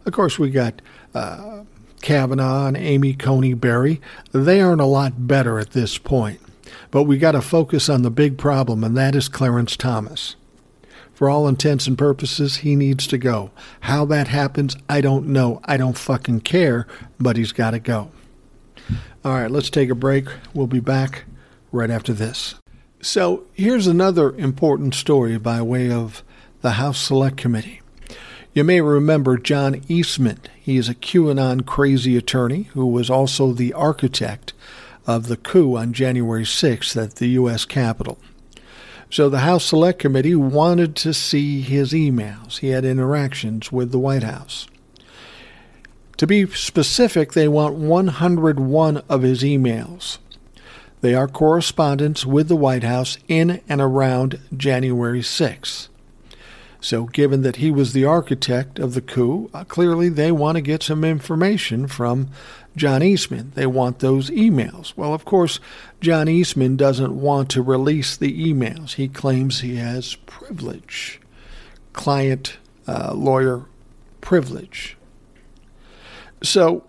[0.10, 0.82] Of course, we got
[1.14, 1.66] uh,
[2.02, 4.02] Kavanaugh and Amy Coney Barry.
[4.32, 6.42] They aren't a lot better at this point.
[6.90, 10.36] But we got to focus on the big problem, and that is Clarence Thomas.
[11.14, 13.52] For all intents and purposes, he needs to go.
[13.82, 15.62] How that happens, I don't know.
[15.66, 16.88] I don't fucking care,
[17.20, 18.10] but he's got to go.
[19.24, 20.26] All right, let's take a break.
[20.56, 21.26] We'll be back
[21.72, 22.56] right after this.
[23.00, 26.24] So, here's another important story by way of
[26.62, 27.82] the House Select Committee.
[28.52, 30.40] You may remember John Eastman.
[30.60, 34.54] He is a QAnon crazy attorney who was also the architect
[35.06, 37.64] of the coup on January 6th at the U.S.
[37.66, 38.18] Capitol.
[39.12, 42.60] So the House Select Committee wanted to see his emails.
[42.60, 44.68] He had interactions with the White House.
[46.18, 50.18] To be specific, they want 101 of his emails.
[51.02, 55.88] They are correspondence with the White House in and around January 6th.
[56.82, 60.62] So, given that he was the architect of the coup, uh, clearly they want to
[60.62, 62.30] get some information from
[62.78, 63.52] John Eastman.
[63.54, 64.96] They want those emails.
[64.96, 65.60] Well, of course,
[66.00, 68.94] John Eastman doesn't want to release the emails.
[68.94, 71.20] He claims he has privilege,
[71.92, 73.66] client uh, lawyer
[74.22, 74.96] privilege.
[76.42, 76.86] So,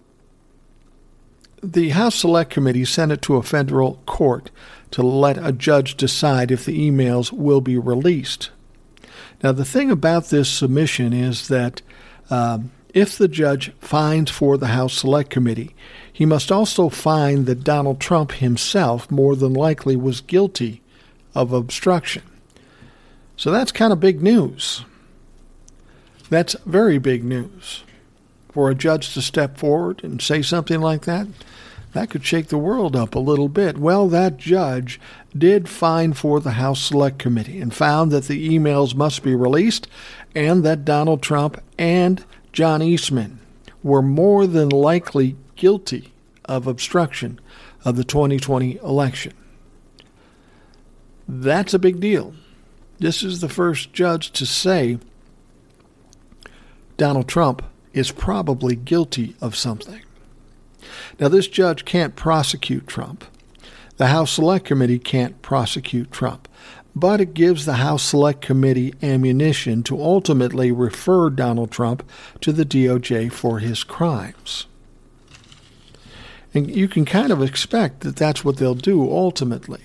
[1.62, 4.53] the House Select Committee sent it to a federal court
[4.92, 8.50] to let a judge decide if the emails will be released.
[9.42, 11.83] Now, the thing about this submission is that
[12.29, 15.74] um, if the judge finds for the House Select Committee,
[16.12, 20.83] he must also find that Donald Trump himself more than likely was guilty
[21.35, 22.22] of obstruction.
[23.37, 24.85] So that's kind of big news.
[26.29, 27.85] That's very big news.
[28.53, 31.29] For a judge to step forward and say something like that,
[31.92, 33.79] that could shake the world up a little bit.
[33.79, 35.00] Well, that judge
[35.37, 39.88] did find for the House Select Committee and found that the emails must be released
[40.35, 43.40] and that Donald Trump and John Eastman
[43.83, 46.12] were more than likely guilty
[46.44, 47.40] of obstruction
[47.85, 49.33] of the 2020 election.
[51.29, 52.35] That's a big deal.
[52.98, 54.98] This is the first judge to say
[56.96, 60.03] Donald Trump is probably guilty of something.
[61.18, 63.24] Now, this judge can't prosecute Trump.
[63.96, 66.48] The House Select Committee can't prosecute Trump,
[66.96, 72.09] but it gives the House Select Committee ammunition to ultimately refer Donald Trump
[72.40, 74.66] to the DOJ for his crimes.
[76.55, 79.83] And you can kind of expect that that's what they'll do ultimately.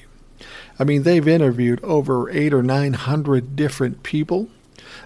[0.80, 4.50] I mean, they've interviewed over eight or nine hundred different people.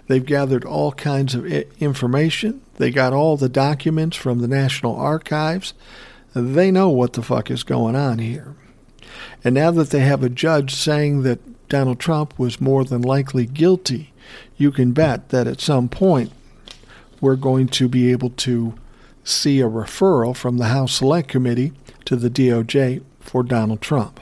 [0.07, 2.61] They've gathered all kinds of information.
[2.77, 5.73] They got all the documents from the National Archives.
[6.33, 8.55] They know what the fuck is going on here.
[9.43, 11.39] And now that they have a judge saying that
[11.69, 14.13] Donald Trump was more than likely guilty,
[14.57, 16.31] you can bet that at some point
[17.21, 18.73] we're going to be able to
[19.23, 21.73] see a referral from the House Select Committee
[22.05, 24.19] to the DOJ for Donald Trump.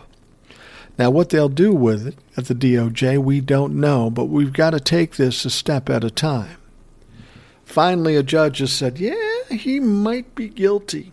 [0.97, 4.71] Now, what they'll do with it at the DOJ, we don't know, but we've got
[4.71, 6.57] to take this a step at a time.
[7.63, 11.11] Finally, a judge has said, yeah, he might be guilty.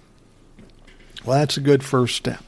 [1.24, 2.42] Well, that's a good first step.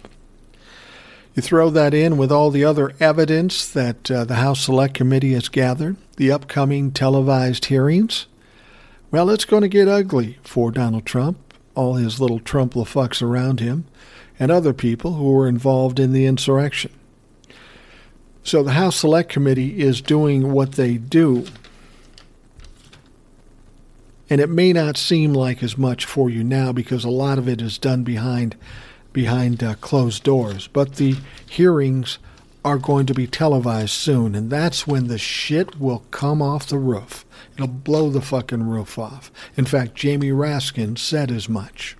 [1.35, 5.35] You throw that in with all the other evidence that uh, the House Select Committee
[5.35, 8.27] has gathered, the upcoming televised hearings.
[9.11, 13.85] Well, it's going to get ugly for Donald Trump, all his little Trump-la-fucks around him,
[14.39, 16.93] and other people who were involved in the insurrection.
[18.47, 21.47] So the House Select Committee is doing what they do.
[24.31, 27.49] And it may not seem like as much for you now because a lot of
[27.49, 28.55] it is done behind
[29.13, 30.69] behind uh, closed doors.
[30.69, 31.17] But the
[31.51, 32.21] hearings
[32.65, 36.79] are going to be televised soon, and that's when the shit will come off the
[36.79, 37.25] roof.
[37.55, 39.33] It'll blow the fucking roof off.
[39.57, 41.97] In fact, Jamie Raskin said as much.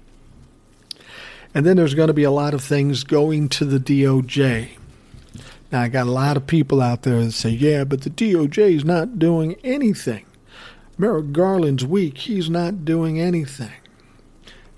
[1.53, 4.77] And then there's going to be a lot of things going to the DOJ.
[5.77, 8.77] Now, I got a lot of people out there that say, yeah, but the DOJ
[8.77, 10.25] is not doing anything.
[10.97, 12.17] Merrick Garland's weak.
[12.17, 13.75] He's not doing anything.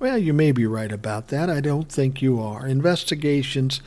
[0.00, 1.48] Well, you may be right about that.
[1.48, 2.66] I don't think you are.
[2.66, 3.80] Investigations,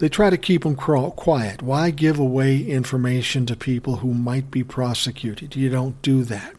[0.00, 1.62] they try to keep them quiet.
[1.62, 5.54] Why give away information to people who might be prosecuted?
[5.54, 6.52] You don't do that.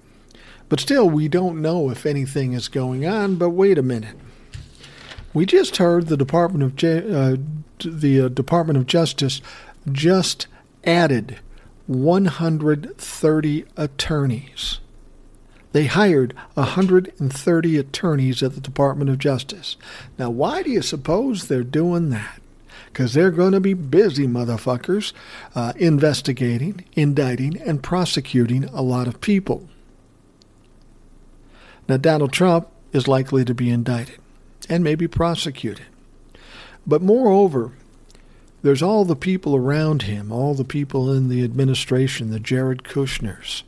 [0.70, 3.36] But still, we don't know if anything is going on.
[3.36, 4.16] But wait a minute.
[5.34, 7.36] We just heard the Department of uh,
[7.84, 9.42] the uh, Department of Justice
[9.92, 10.48] just
[10.84, 11.40] added
[11.88, 14.80] 130 attorneys.
[15.74, 19.78] They hired 130 attorneys at the Department of Justice.
[20.18, 22.42] Now, why do you suppose they're doing that?
[22.88, 25.14] Because they're going to be busy motherfuckers
[25.56, 29.70] uh, investigating, indicting, and prosecuting a lot of people.
[31.88, 34.20] Now, Donald Trump is likely to be indicted
[34.70, 35.86] and maybe prosecuted.
[36.86, 37.74] But moreover,
[38.64, 43.64] there's all the people around him, all the people in the administration, the Jared Kushners,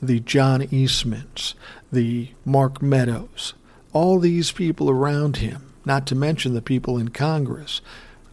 [0.00, 1.54] the John Eastmans,
[1.90, 3.54] the Mark Meadows,
[3.92, 7.80] all these people around him, not to mention the people in Congress,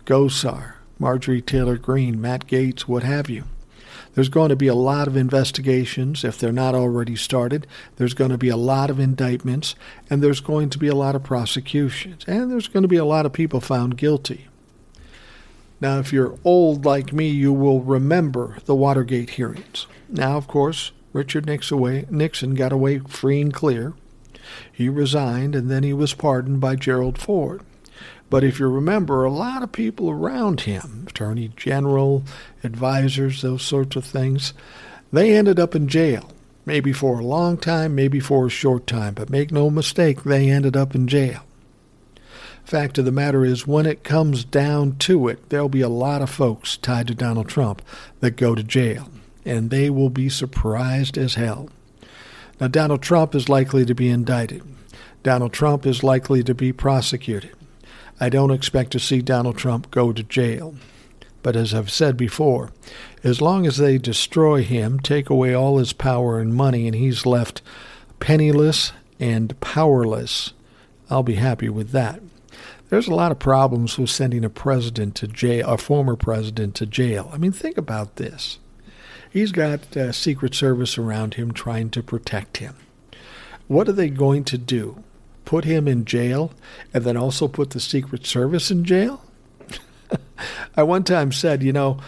[0.06, 3.46] Gosar, Marjorie Taylor Greene, Matt Gaetz, what have you.
[4.16, 7.66] There's going to be a lot of investigations, if they're not already started.
[7.96, 9.76] There's going to be a lot of indictments,
[10.10, 13.06] and there's going to be a lot of prosecutions, and there's going to be a
[13.06, 14.48] lot of people found guilty.
[15.82, 19.88] Now, if you're old like me, you will remember the Watergate hearings.
[20.08, 23.94] Now, of course, Richard Nixon got away free and clear.
[24.72, 27.62] He resigned, and then he was pardoned by Gerald Ford.
[28.34, 32.24] But if you remember, a lot of people around him, attorney general,
[32.64, 34.56] advisors, those sorts of things,
[35.12, 36.32] They ended up in jail,
[36.66, 40.50] maybe for a long time, maybe for a short time, but make no mistake, they
[40.50, 41.42] ended up in jail.
[42.66, 46.24] Fact of the matter is, when it comes down to it, there'll be a lot
[46.24, 47.84] of folks tied to Donald Trump
[48.20, 49.10] that go to jail,
[49.46, 51.70] and they will be surprised as hell.
[52.60, 54.64] Now, Donald Trump is likely to be indicted.
[55.22, 57.52] Donald Trump is likely to be prosecuted.
[58.20, 60.76] I don't expect to see Donald Trump go to jail.
[61.42, 62.72] But as I've said before,
[63.24, 67.26] as long as they destroy him, take away all his power and money, and he's
[67.26, 67.62] left
[68.20, 70.54] penniless and powerless,
[71.10, 72.22] I'll be happy with that.
[72.90, 76.86] There's a lot of problems with sending a president to jail, a former president to
[76.86, 77.30] jail.
[77.34, 78.60] I mean, think about this.
[79.30, 82.76] He's got uh, Secret Service around him trying to protect him.
[83.68, 85.04] What are they going to do?
[85.54, 86.52] Put him in jail
[86.96, 89.22] and then also put the Secret Service in jail?
[90.76, 92.00] I one time said, you know,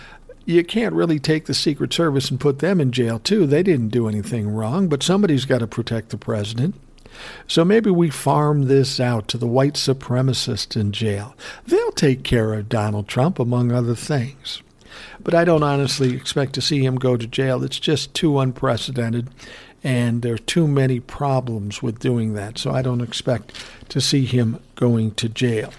[0.45, 3.45] you can't really take the Secret Service and put them in jail, too.
[3.45, 6.73] They didn't do anything wrong, but somebody's got to protect the president.
[7.47, 11.36] So maybe we farm this out to the white supremacists in jail.
[11.67, 14.63] They'll take care of Donald Trump, among other things.
[15.23, 17.63] But I don't honestly expect to see him go to jail.
[17.63, 19.29] It's just too unprecedented,
[19.86, 22.58] and there are too many problems with doing that.
[22.58, 23.54] So I don't expect
[23.89, 25.71] to see him going to jail.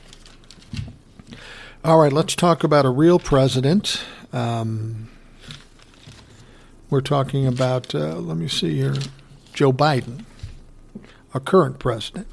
[1.84, 4.02] All right, let's talk about a real president.
[4.32, 5.10] Um,
[6.88, 8.94] we're talking about, uh, let me see here,
[9.52, 10.24] Joe Biden
[11.36, 12.26] our current president.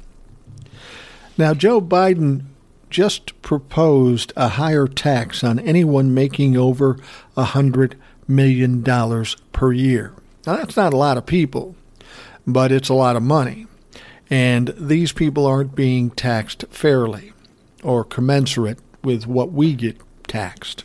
[1.36, 2.44] Now, Joe Biden
[2.88, 6.96] just proposed a higher tax on anyone making over
[7.36, 8.82] a $100 million
[9.52, 10.14] per year.
[10.46, 11.74] Now, that's not a lot of people,
[12.46, 13.66] but it's a lot of money.
[14.30, 17.32] And these people aren't being taxed fairly
[17.82, 20.84] or commensurate with what we get taxed.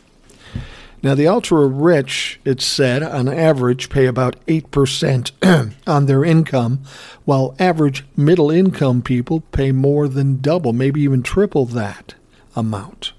[1.02, 6.82] Now, the ultra rich, it's said, on average pay about 8% on their income,
[7.24, 12.14] while average middle income people pay more than double, maybe even triple that
[12.54, 13.12] amount.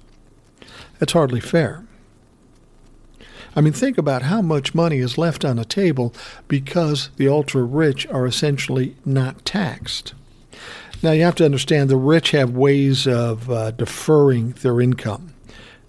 [0.99, 1.83] That's hardly fair.
[3.55, 6.13] I mean, think about how much money is left on the table
[6.47, 10.13] because the ultra rich are essentially not taxed.
[11.03, 15.31] Now, you have to understand the rich have ways of uh, deferring their income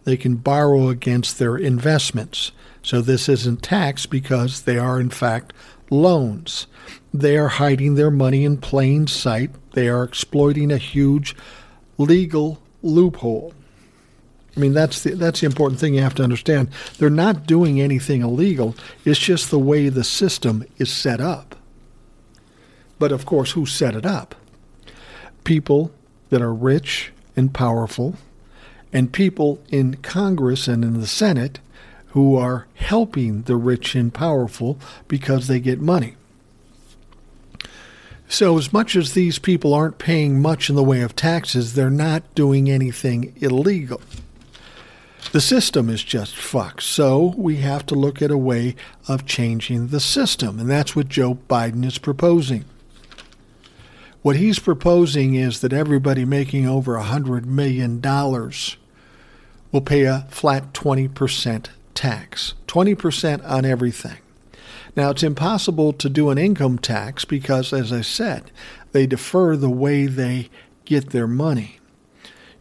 [0.04, 2.52] they can borrow against their investments.
[2.82, 5.52] So this isn't tax because they are, in fact,
[5.90, 6.66] loans.
[7.14, 9.50] They are hiding their money in plain sight.
[9.72, 11.36] They are exploiting a huge
[11.98, 13.54] legal loophole.
[14.56, 16.68] I mean, that's the, that's the important thing you have to understand.
[16.98, 18.74] They're not doing anything illegal.
[19.04, 21.56] It's just the way the system is set up.
[22.98, 24.34] But of course, who set it up?
[25.44, 25.90] People
[26.30, 28.16] that are rich and powerful
[28.92, 31.58] and people in Congress and in the Senate
[32.08, 36.14] who are helping the rich and powerful because they get money.
[38.28, 41.90] So, as much as these people aren't paying much in the way of taxes, they're
[41.90, 44.00] not doing anything illegal.
[45.30, 46.82] The system is just fucked.
[46.82, 48.74] So, we have to look at a way
[49.08, 52.64] of changing the system, and that's what Joe Biden is proposing.
[54.22, 58.00] What he's proposing is that everybody making over a $100 million
[59.72, 64.18] will pay a flat 20% tax, 20% on everything.
[64.94, 68.50] Now, it's impossible to do an income tax because, as I said,
[68.92, 70.50] they defer the way they
[70.84, 71.78] get their money.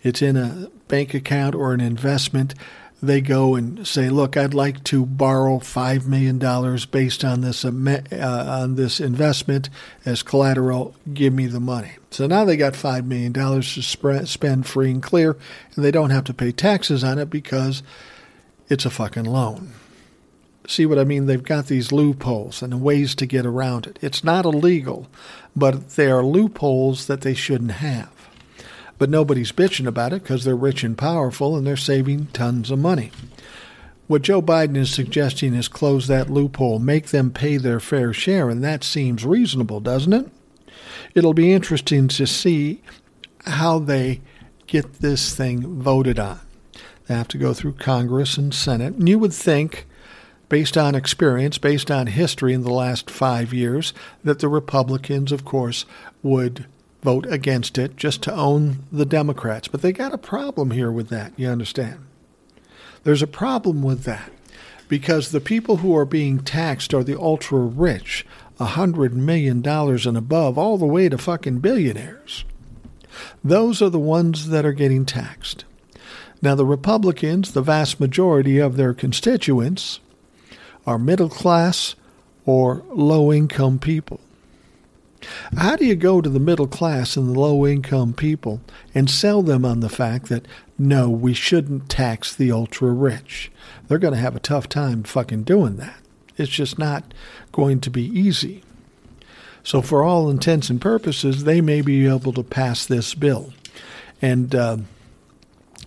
[0.03, 2.53] It's in a bank account or an investment
[3.01, 7.65] they go and say, "Look, I'd like to borrow five million dollars based on this
[7.65, 7.71] uh,
[8.11, 9.69] on this investment
[10.05, 10.93] as collateral.
[11.11, 14.91] Give me the money." So now they got five million dollars to sp- spend free
[14.91, 15.35] and clear,
[15.75, 17.81] and they don't have to pay taxes on it because
[18.69, 19.71] it's a fucking loan.
[20.67, 21.25] See what I mean?
[21.25, 23.97] They've got these loopholes and ways to get around it.
[24.01, 25.07] It's not illegal,
[25.55, 28.20] but they are loopholes that they shouldn't have.
[29.01, 32.77] But nobody's bitching about it because they're rich and powerful and they're saving tons of
[32.77, 33.09] money.
[34.05, 38.47] What Joe Biden is suggesting is close that loophole, make them pay their fair share,
[38.47, 40.29] and that seems reasonable, doesn't it?
[41.15, 42.84] It'll be interesting to see
[43.45, 44.21] how they
[44.67, 46.39] get this thing voted on.
[47.07, 48.93] They have to go through Congress and Senate.
[48.93, 49.88] And you would think,
[50.47, 55.43] based on experience, based on history in the last five years, that the Republicans, of
[55.43, 55.88] course,
[56.21, 56.67] would
[57.02, 59.68] vote against it just to own the Democrats.
[59.68, 62.06] But they got a problem here with that, you understand?
[63.04, 64.32] There's a problem with that
[64.88, 68.26] because the people who are being taxed are the ultra rich,
[68.60, 72.45] a $100 million and above, all the way to fucking billionaires.
[73.43, 75.66] Those are the ones that are getting taxed.
[76.41, 79.99] Now, the Republicans, the vast majority of their constituents,
[80.86, 81.95] are middle class,
[82.45, 84.20] or low income people.
[85.57, 88.61] How do you go to the middle class and the low income people
[88.93, 93.51] and sell them on the fact that no, we shouldn't tax the ultra rich?
[93.87, 95.97] They're going to have a tough time fucking doing that.
[96.37, 97.13] It's just not
[97.51, 98.63] going to be easy.
[99.63, 103.53] So, for all intents and purposes, they may be able to pass this bill.
[104.21, 104.77] And uh,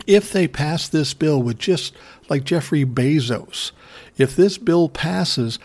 [0.06, 1.94] if they pass this bill with just
[2.28, 3.72] like Jeffrey Bezos,
[4.16, 5.58] if this bill passes,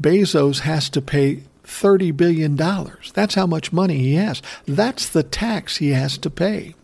[0.00, 2.56] Bezos has to pay $30 billion.
[2.56, 4.40] That's how much money he has.
[4.66, 6.74] That's the tax he has to pay.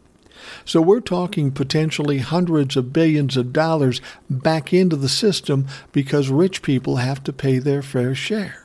[0.64, 6.62] So we're talking potentially hundreds of billions of dollars back into the system because rich
[6.62, 8.58] people have to pay their fair share.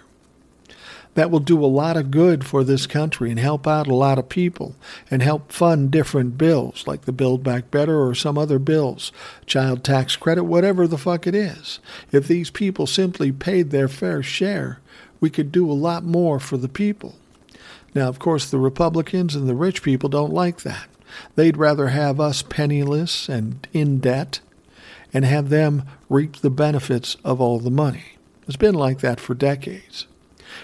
[1.14, 4.20] That will do a lot of good for this country and help out a lot
[4.20, 4.76] of people
[5.10, 9.12] and help fund different bills like the Build Back Better or some other bills,
[9.48, 11.80] child tax credit, whatever the fuck it is.
[12.12, 14.80] If these people simply paid their fair share,
[15.20, 17.16] we could do a lot more for the people.
[17.94, 20.88] Now, of course, the Republicans and the rich people don't like that.
[21.36, 24.40] They'd rather have us penniless and in debt
[25.14, 28.18] and have them reap the benefits of all the money.
[28.46, 30.06] It's been like that for decades.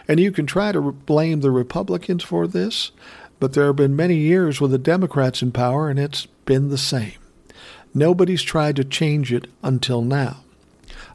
[0.08, 2.92] And you can try to blame the Republicans for this,
[3.40, 6.78] but there have been many years with the Democrats in power and it's been the
[6.78, 7.14] same.
[7.94, 10.43] Nobody's tried to change it until now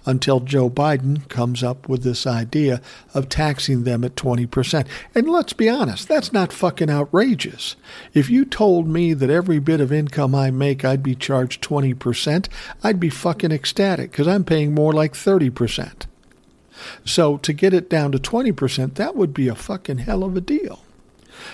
[0.08, 2.80] until Joe Biden comes up with this idea
[3.12, 4.86] of taxing them at 20%.
[5.14, 7.76] And let's be honest, that's not fucking outrageous.
[8.14, 12.48] If you told me that every bit of income I make I'd be charged 20%,
[12.82, 16.06] I'd be fucking ecstatic because I'm paying more like 30%.
[17.04, 20.40] So to get it down to 20%, that would be a fucking hell of a
[20.40, 20.80] deal.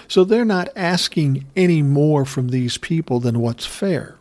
[0.07, 4.15] So they're not asking any more from these people than what's fair.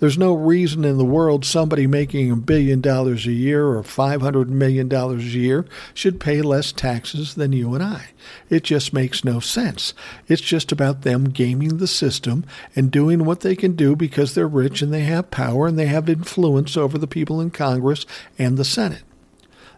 [0.00, 4.48] There's no reason in the world somebody making a billion dollars a year or $500
[4.48, 8.08] million a year should pay less taxes than you and I.
[8.50, 9.94] It just makes no sense.
[10.28, 14.48] It's just about them gaming the system and doing what they can do because they're
[14.48, 18.04] rich and they have power and they have influence over the people in Congress
[18.38, 19.02] and the Senate.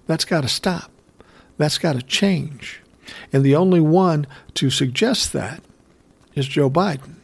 [0.06, 0.90] That's got to stop.
[1.58, 2.82] That's got to change.
[3.32, 5.62] And the only one to suggest that
[6.34, 7.15] is Joe Biden.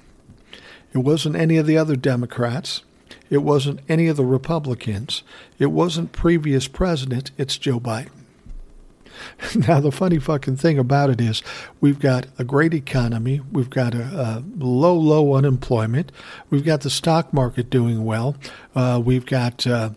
[0.92, 2.82] It wasn't any of the other Democrats.
[3.30, 5.22] It wasn't any of the Republicans.
[5.58, 7.30] It wasn't previous president.
[7.38, 8.10] It's Joe Biden.
[9.54, 11.42] Now, the funny fucking thing about it is
[11.80, 13.40] we've got a great economy.
[13.52, 16.12] We've got a, a low, low unemployment.
[16.50, 18.36] We've got the stock market doing well.
[18.74, 19.90] Uh, we've got uh,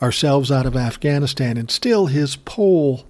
[0.00, 3.04] ourselves out of Afghanistan, and still his poll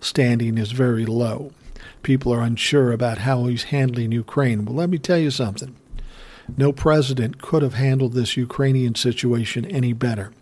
[0.00, 1.52] standing is very low.
[2.02, 4.64] People are unsure about how he's handling Ukraine.
[4.64, 5.74] Well, let me tell you something.
[6.56, 10.32] No president could have handled this Ukrainian situation any better.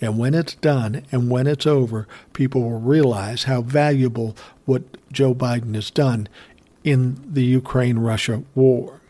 [0.00, 5.34] And when it's done and when it's over, people will realize how valuable what Joe
[5.34, 6.28] Biden has done
[6.84, 9.00] in the Ukraine Russia war.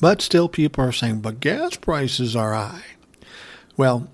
[0.00, 2.84] But still, people are saying, but gas prices are high.
[3.76, 4.08] Well,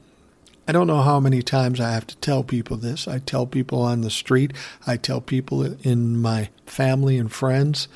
[0.68, 3.08] I don't know how many times I have to tell people this.
[3.08, 4.52] I tell people on the street,
[4.86, 7.88] I tell people in my family and friends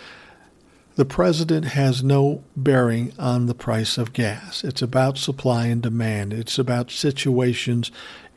[0.94, 4.62] the president has no bearing on the price of gas.
[4.62, 6.32] It's about supply and demand.
[6.32, 7.90] It's about situations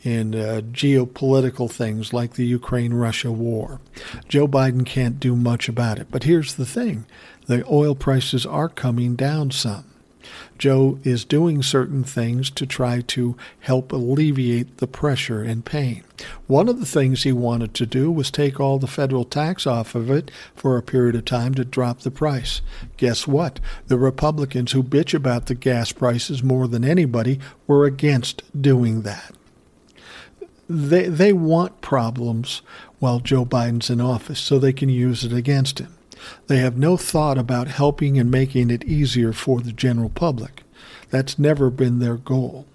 [0.03, 3.81] in uh, geopolitical things like the Ukraine Russia war.
[4.27, 6.07] Joe Biden can't do much about it.
[6.11, 7.05] But here's the thing
[7.47, 9.85] the oil prices are coming down some.
[10.57, 16.03] Joe is doing certain things to try to help alleviate the pressure and pain.
[16.47, 19.95] One of the things he wanted to do was take all the federal tax off
[19.95, 22.61] of it for a period of time to drop the price.
[22.97, 23.59] Guess what?
[23.87, 29.33] The Republicans who bitch about the gas prices more than anybody were against doing that.
[30.69, 32.61] They, they want problems
[32.99, 35.95] while Joe Biden's in office so they can use it against him.
[36.47, 40.63] They have no thought about helping and making it easier for the general public.
[41.09, 42.65] That's never been their goal.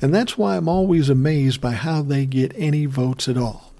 [0.00, 3.72] And that's why I'm always amazed by how they get any votes at all.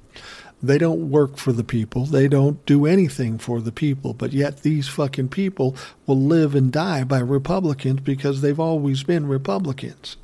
[0.62, 2.06] They don't work for the people.
[2.06, 4.14] They don't do anything for the people.
[4.14, 5.76] But yet these fucking people
[6.06, 10.16] will live and die by Republicans because they've always been Republicans.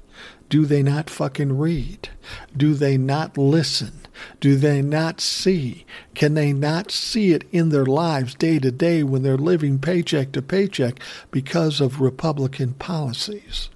[0.48, 2.08] Do they not fucking read?
[2.56, 4.01] Do they not listen?
[4.40, 5.84] Do they not see?
[6.14, 10.32] Can they not see it in their lives day to day when they're living paycheck
[10.32, 11.00] to paycheck
[11.30, 13.68] because of Republican policies?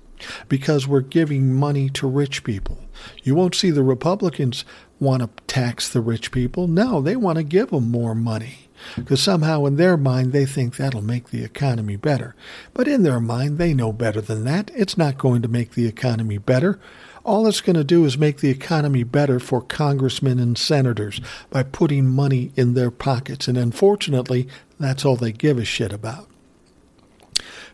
[0.49, 2.79] Because we're giving money to rich people.
[3.23, 4.65] You won't see the Republicans
[4.99, 6.67] want to tax the rich people.
[6.67, 10.77] No, they want to give them more money because somehow in their mind they think
[10.77, 12.35] that'll make the economy better.
[12.75, 14.71] But in their mind, they know better than that.
[14.75, 16.79] It's not going to make the economy better.
[17.27, 21.21] All it's going to do is make the economy better for congressmen and senators
[21.51, 23.49] by putting money in their pockets.
[23.49, 24.47] And unfortunately,
[24.79, 26.29] that's all they give a shit about.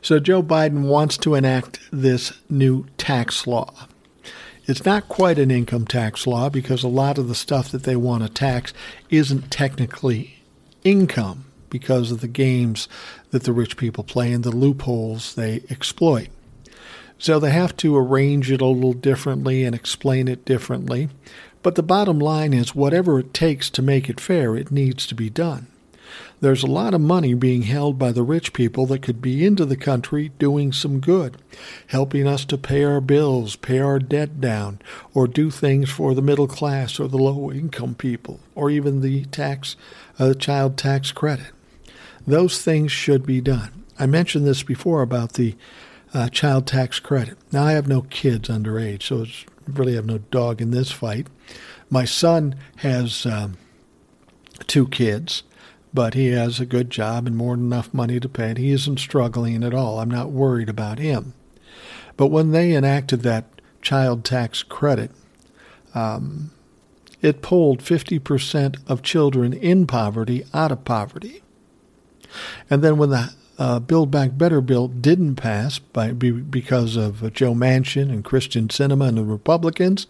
[0.01, 3.89] So Joe Biden wants to enact this new tax law.
[4.65, 7.95] It's not quite an income tax law because a lot of the stuff that they
[7.95, 8.73] want to tax
[9.11, 10.39] isn't technically
[10.83, 12.89] income because of the games
[13.33, 16.29] that the rich people play and the loopholes they exploit.
[17.23, 21.09] So they have to arrange it a little differently and explain it differently.
[21.63, 25.15] But the bottom line is whatever it takes to make it fair, it needs to
[25.15, 25.69] be done.
[26.41, 29.65] There's a lot of money being held by the rich people that could be into
[29.65, 31.37] the country doing some good,
[31.87, 34.81] helping us to pay our bills, pay our debt down,
[35.15, 39.27] or do things for the middle class or the low income people, or even the
[39.27, 39.77] tax,
[40.19, 41.53] uh, child tax credit.
[42.27, 43.85] Those things should be done.
[43.97, 45.55] I mentioned this before about the
[46.15, 47.39] uh, child tax credit.
[47.51, 51.29] Now, I have no kids underage, so it's really have no dog in this fight.
[51.91, 53.57] My son has um,
[54.67, 55.43] two kids,
[55.95, 58.55] but he has a good job and more than enough money to pay.
[58.57, 60.01] He isn't struggling at all.
[60.01, 61.35] I'm not worried about him.
[62.17, 63.47] But when they enacted that
[63.81, 65.11] child tax credit,
[65.95, 66.51] um,
[67.21, 71.43] it pulled 50% of children in poverty out of poverty.
[72.69, 77.31] And then when the uh, Build Back Better bill didn't pass by because of uh,
[77.31, 80.07] Joe Manchin and Kyrsten Sinema and the Republicans,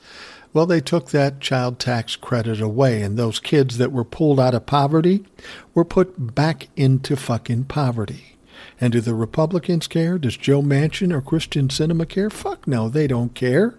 [0.53, 4.55] well, they took that child tax credit away, and those kids that were pulled out
[4.55, 5.25] of poverty
[5.73, 8.37] were put back into fucking poverty.
[8.79, 10.19] And do the Republicans care?
[10.19, 12.29] Does Joe Manchin or Kyrsten Sinema care?
[12.29, 13.77] Fuck no, they don't care.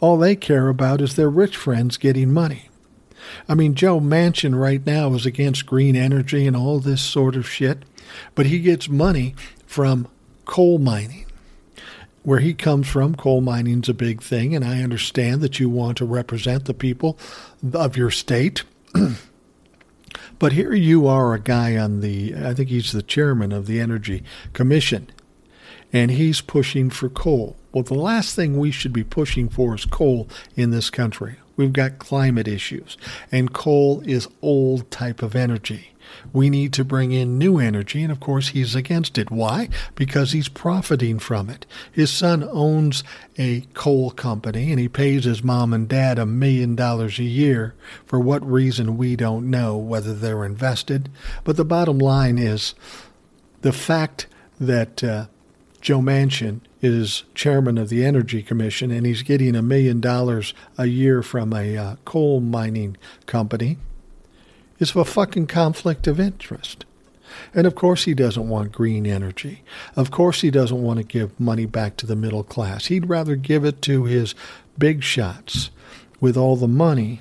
[0.00, 2.68] All they care about is their rich friends getting money.
[3.48, 7.48] I mean, Joe Manchin right now is against green energy and all this sort of
[7.48, 7.84] shit,
[8.34, 9.34] but he gets money
[9.66, 10.08] from
[10.44, 11.24] coal mining
[12.24, 15.98] where he comes from, coal mining's a big thing, and I understand that you want
[15.98, 17.18] to represent the people
[17.74, 18.64] of your state.
[20.38, 23.78] but here you are, a guy on the, I think he's the chairman of the
[23.78, 25.10] Energy Commission,
[25.92, 27.56] and he's pushing for coal.
[27.72, 31.36] Well, the last thing we should be pushing for is coal in this country.
[31.56, 32.96] We've got climate issues,
[33.30, 35.93] and coal is old type of energy.
[36.32, 39.30] We need to bring in new energy, and of course, he's against it.
[39.30, 39.68] Why?
[39.94, 41.66] Because he's profiting from it.
[41.90, 43.04] His son owns
[43.38, 47.74] a coal company, and he pays his mom and dad a million dollars a year.
[48.06, 51.08] For what reason, we don't know whether they're invested.
[51.44, 52.74] But the bottom line is
[53.62, 54.26] the fact
[54.60, 55.26] that uh,
[55.80, 60.86] Joe Manchin is chairman of the Energy Commission, and he's getting a million dollars a
[60.86, 62.96] year from a uh, coal mining
[63.26, 63.78] company
[64.90, 66.84] is a fucking conflict of interest.
[67.52, 69.62] And of course, he doesn't want green energy.
[69.96, 72.86] Of course, he doesn't want to give money back to the middle class.
[72.86, 74.34] He'd rather give it to his
[74.78, 75.70] big shots
[76.20, 77.20] with all the money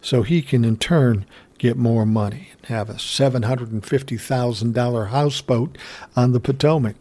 [0.00, 1.26] so he can, in turn,
[1.58, 5.76] get more money and have a $750,000 houseboat
[6.16, 6.96] on the Potomac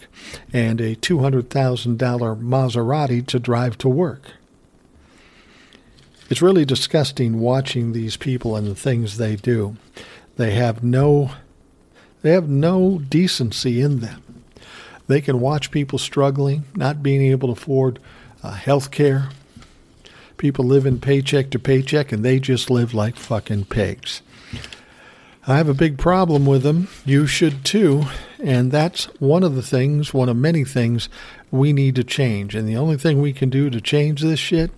[0.51, 4.33] and a $200,000 Maserati to drive to work.
[6.29, 9.77] It's really disgusting watching these people and the things they do.
[10.37, 11.31] They have no
[12.21, 14.43] they have no decency in them.
[15.07, 17.99] They can watch people struggling, not being able to afford
[18.43, 19.29] uh, health care.
[20.37, 24.21] People living paycheck to paycheck, and they just live like fucking pigs.
[25.47, 26.89] I have a big problem with them.
[27.05, 28.05] You should too.
[28.41, 31.09] And that's one of the things, one of many things
[31.49, 32.53] we need to change.
[32.53, 34.71] And the only thing we can do to change this shit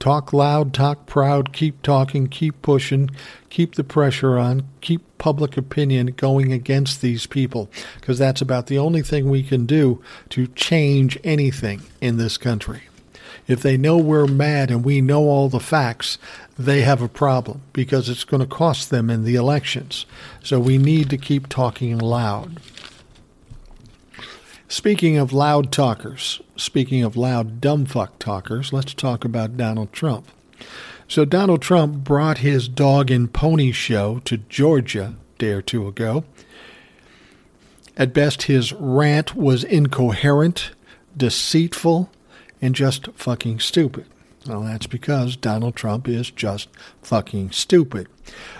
[0.00, 3.10] Talk loud, talk proud, keep talking, keep pushing,
[3.50, 7.68] keep the pressure on, keep public opinion going against these people,
[8.00, 12.84] because that's about the only thing we can do to change anything in this country.
[13.46, 16.16] If they know we're mad and we know all the facts,
[16.58, 20.06] they have a problem because it's going to cost them in the elections.
[20.42, 22.58] So we need to keep talking loud.
[24.70, 30.28] Speaking of loud talkers, speaking of loud dumbfuck talkers, let's talk about Donald Trump.
[31.08, 35.88] So, Donald Trump brought his dog and pony show to Georgia a day or two
[35.88, 36.22] ago.
[37.96, 40.70] At best, his rant was incoherent,
[41.16, 42.08] deceitful,
[42.62, 44.06] and just fucking stupid.
[44.46, 46.68] Well, that's because Donald Trump is just
[47.02, 48.08] fucking stupid.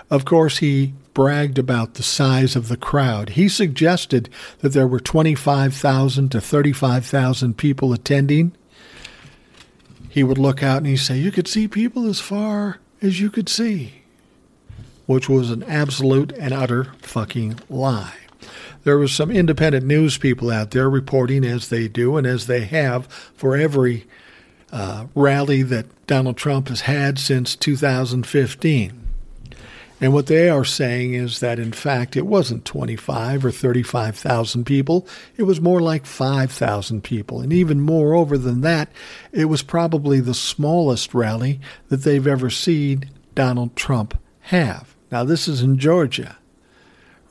[0.09, 3.29] Of course, he bragged about the size of the crowd.
[3.29, 4.29] He suggested
[4.59, 8.53] that there were 25,000 to 35,000 people attending.
[10.07, 13.31] He would look out and he'd say, You could see people as far as you
[13.31, 14.03] could see,
[15.07, 18.13] which was an absolute and utter fucking lie.
[18.83, 22.65] There was some independent news people out there reporting as they do and as they
[22.65, 24.05] have for every
[24.71, 28.97] uh, rally that Donald Trump has had since 2015.
[30.01, 35.07] And what they are saying is that, in fact, it wasn't 25 or 35,000 people.
[35.37, 37.39] It was more like 5,000 people.
[37.39, 38.91] And even moreover than that,
[39.31, 44.95] it was probably the smallest rally that they've ever seen Donald Trump have.
[45.11, 46.37] Now, this is in Georgia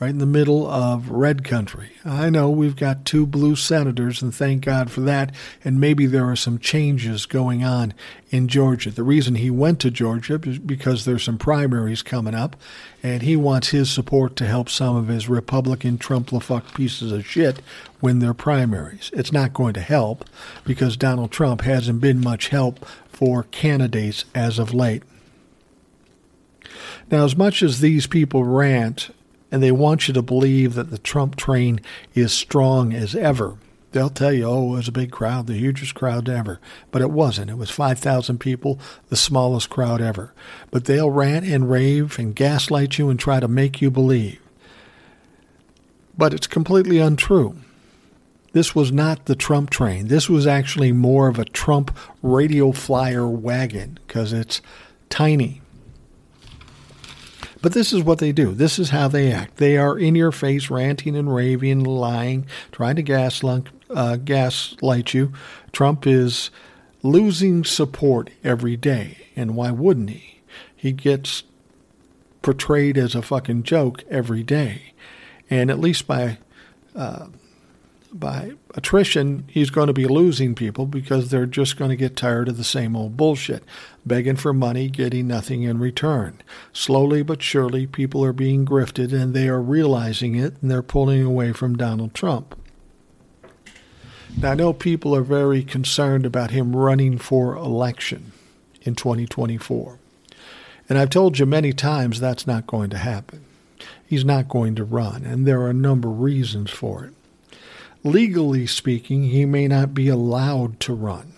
[0.01, 1.91] right in the middle of red country.
[2.07, 5.35] I know we've got two blue senators, and thank God for that.
[5.63, 7.93] And maybe there are some changes going on
[8.31, 8.91] in Georgia.
[8.91, 12.57] The reason he went to Georgia is because there's some primaries coming up,
[13.03, 17.27] and he wants his support to help some of his Republican Trump fuck pieces of
[17.27, 17.61] shit
[18.01, 19.11] win their primaries.
[19.13, 20.25] It's not going to help
[20.65, 25.03] because Donald Trump hasn't been much help for candidates as of late.
[27.11, 29.11] Now, as much as these people rant
[29.51, 31.81] and they want you to believe that the Trump train
[32.15, 33.57] is strong as ever.
[33.93, 36.61] They'll tell you, oh, it was a big crowd, the hugest crowd ever.
[36.93, 37.51] But it wasn't.
[37.51, 38.79] It was 5,000 people,
[39.09, 40.33] the smallest crowd ever.
[40.71, 44.41] But they'll rant and rave and gaslight you and try to make you believe.
[46.17, 47.57] But it's completely untrue.
[48.53, 50.09] This was not the Trump train.
[50.09, 54.61] This was actually more of a Trump radio flyer wagon because it's
[55.09, 55.60] tiny.
[57.63, 58.53] But this is what they do.
[58.53, 59.57] This is how they act.
[59.57, 65.33] They are in your face, ranting and raving, lying, trying to gaslight, uh, gaslight you.
[65.73, 66.51] Trump is
[67.03, 69.19] losing support every day.
[69.37, 70.41] And why wouldn't he?
[70.75, 71.43] He gets
[72.43, 74.95] portrayed as a fucking joke every day.
[75.51, 76.39] And at least by
[76.97, 77.27] uh,
[78.13, 82.49] by attrition, he's going to be losing people because they're just going to get tired
[82.49, 83.63] of the same old bullshit,
[84.05, 86.41] begging for money, getting nothing in return.
[86.73, 91.23] Slowly but surely, people are being grifted and they are realizing it and they're pulling
[91.23, 92.57] away from Donald Trump.
[94.37, 98.33] Now, I know people are very concerned about him running for election
[98.83, 99.99] in 2024.
[100.89, 103.45] And I've told you many times that's not going to happen.
[104.07, 107.13] He's not going to run, and there are a number of reasons for it
[108.03, 111.33] legally speaking, he may not be allowed to run.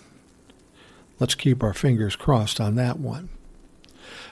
[1.19, 3.29] Let's keep our fingers crossed on that one.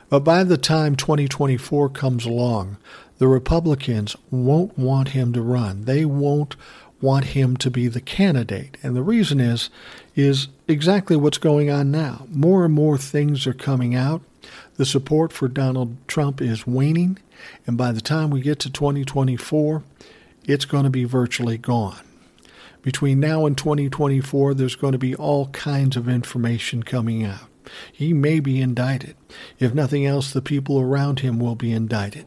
[0.09, 2.77] But by the time 2024 comes along,
[3.17, 5.85] the Republicans won't want him to run.
[5.85, 6.55] They won't
[7.01, 8.77] want him to be the candidate.
[8.83, 9.69] And the reason is
[10.15, 12.27] is exactly what's going on now.
[12.29, 14.21] More and more things are coming out.
[14.75, 17.19] The support for Donald Trump is waning,
[17.65, 19.83] and by the time we get to 2024,
[20.45, 22.01] it's going to be virtually gone
[22.81, 27.47] between now and 2024, there's going to be all kinds of information coming out.
[27.91, 29.15] He may be indicted.
[29.59, 32.25] If nothing else, the people around him will be indicted.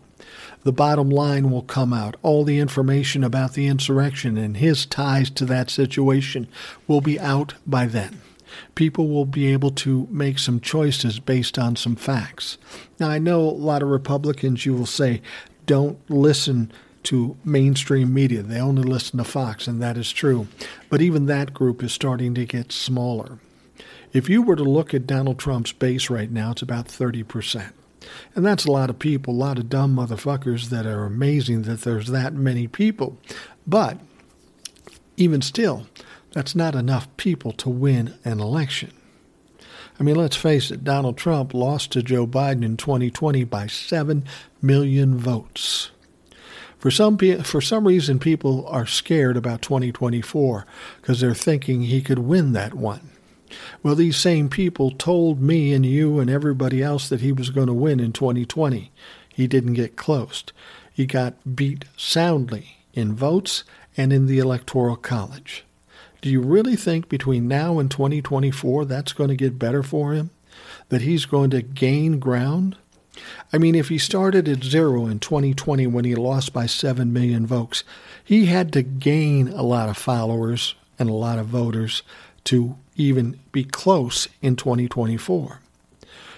[0.63, 2.17] The bottom line will come out.
[2.23, 6.49] All the information about the insurrection and his ties to that situation
[6.87, 8.21] will be out by then.
[8.75, 12.57] People will be able to make some choices based on some facts.
[12.99, 15.21] Now, I know a lot of Republicans, you will say,
[15.67, 16.73] don't listen
[17.05, 18.43] to mainstream media.
[18.43, 20.49] They only listen to Fox, and that is true.
[20.89, 23.39] But even that group is starting to get smaller.
[24.13, 27.73] If you were to look at Donald Trump's base right now, it's about 30%.
[28.35, 31.83] And that's a lot of people, a lot of dumb motherfuckers that are amazing that
[31.83, 33.17] there's that many people.
[33.67, 33.99] But
[35.17, 35.87] even still,
[36.33, 38.93] that's not enough people to win an election.
[39.99, 44.25] I mean, let's face it, Donald Trump lost to Joe Biden in 2020 by 7
[44.61, 45.91] million votes.
[46.85, 50.67] For some, for some reason, people are scared about 2024
[51.01, 53.09] because they're thinking he could win that one.
[53.83, 57.69] Well, these same people told me and you and everybody else that he was going
[57.69, 58.93] to win in 2020.
[59.31, 60.45] He didn't get close.
[60.93, 63.65] He got beat soundly in votes
[63.97, 65.65] and in the Electoral College.
[66.21, 70.29] Do you really think between now and 2024 that's going to get better for him?
[70.91, 72.77] That he's going to gain ground?
[73.53, 77.47] I mean, if he started at zero in 2020 when he lost by 7 million
[77.47, 77.85] votes,
[78.23, 82.03] he had to gain a lot of followers and a lot of voters
[82.45, 85.61] to even be close in 2024.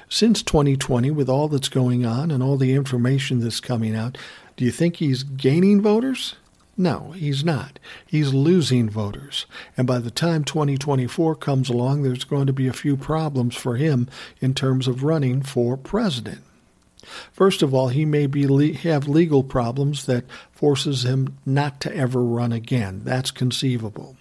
[0.08, 4.16] Since 2020, with all that's going on and all the information that's coming out,
[4.56, 6.36] do you think he's gaining voters?
[6.76, 7.78] No, he's not.
[8.06, 9.46] He's losing voters.
[9.76, 13.76] And by the time 2024 comes along, there's going to be a few problems for
[13.76, 14.08] him
[14.40, 16.42] in terms of running for president.
[17.32, 22.22] First of all, he may be have legal problems that forces him not to ever
[22.22, 23.02] run again.
[23.04, 24.16] That's conceivable.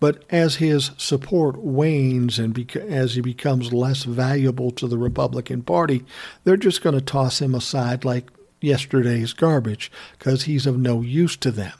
[0.00, 5.62] But as his support wanes and beca- as he becomes less valuable to the Republican
[5.62, 6.04] Party,
[6.42, 8.28] they're just going to toss him aside like
[8.60, 11.74] yesterday's garbage because he's of no use to them.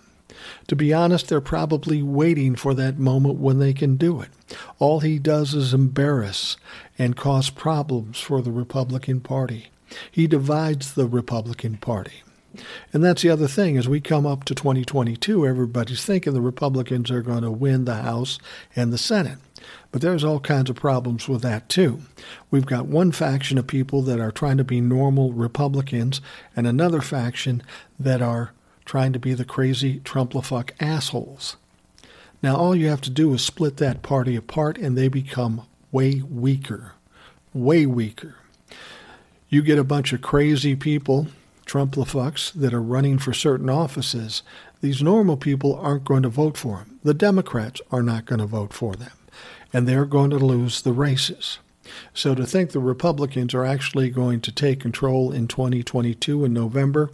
[0.69, 4.29] To be honest, they're probably waiting for that moment when they can do it.
[4.79, 6.57] All he does is embarrass
[6.99, 9.71] and cause problems for the Republican Party.
[10.11, 12.23] He divides the Republican Party.
[12.93, 13.77] And that's the other thing.
[13.77, 17.97] As we come up to 2022, everybody's thinking the Republicans are going to win the
[17.97, 18.39] House
[18.77, 19.39] and the Senate.
[19.91, 22.01] But there's all kinds of problems with that, too.
[22.51, 26.21] We've got one faction of people that are trying to be normal Republicans
[26.57, 27.63] and another faction
[27.99, 28.53] that are
[28.85, 31.57] trying to be the crazy Trumplafuck assholes.
[32.43, 36.23] Now, all you have to do is split that party apart and they become way
[36.29, 36.93] weaker.
[37.55, 38.35] Way weaker.
[39.53, 41.27] You get a bunch of crazy people
[41.67, 44.43] Trumplafucks that are running for certain offices,
[44.81, 46.99] these normal people aren't going to vote for them.
[47.05, 49.13] The Democrats are not going to vote for them,
[49.71, 51.59] and they're going to lose the races.
[52.15, 57.11] So to think the Republicans are actually going to take control in 2022 in November,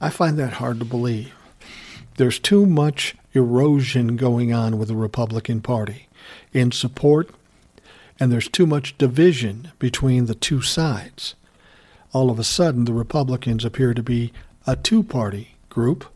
[0.00, 1.34] I find that hard to believe.
[2.18, 6.06] There's too much erosion going on with the Republican Party
[6.52, 7.30] in support,
[8.20, 11.34] and there's too much division between the two sides
[12.14, 14.32] all of a sudden the Republicans appear to be
[14.66, 16.06] a two party group,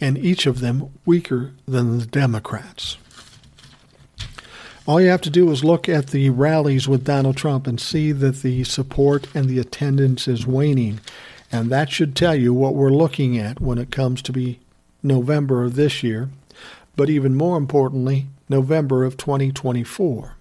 [0.00, 2.96] and each of them weaker than the Democrats.
[4.86, 8.10] All you have to do is look at the rallies with Donald Trump and see
[8.12, 11.00] that the support and the attendance is waning.
[11.52, 14.58] And that should tell you what we're looking at when it comes to be
[15.02, 16.30] November of this year,
[16.96, 20.36] but even more importantly, November of 2024.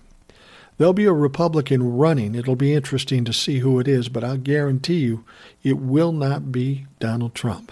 [0.78, 2.34] There'll be a Republican running.
[2.34, 5.24] It'll be interesting to see who it is, but I'll guarantee you
[5.64, 7.72] it will not be Donald Trump.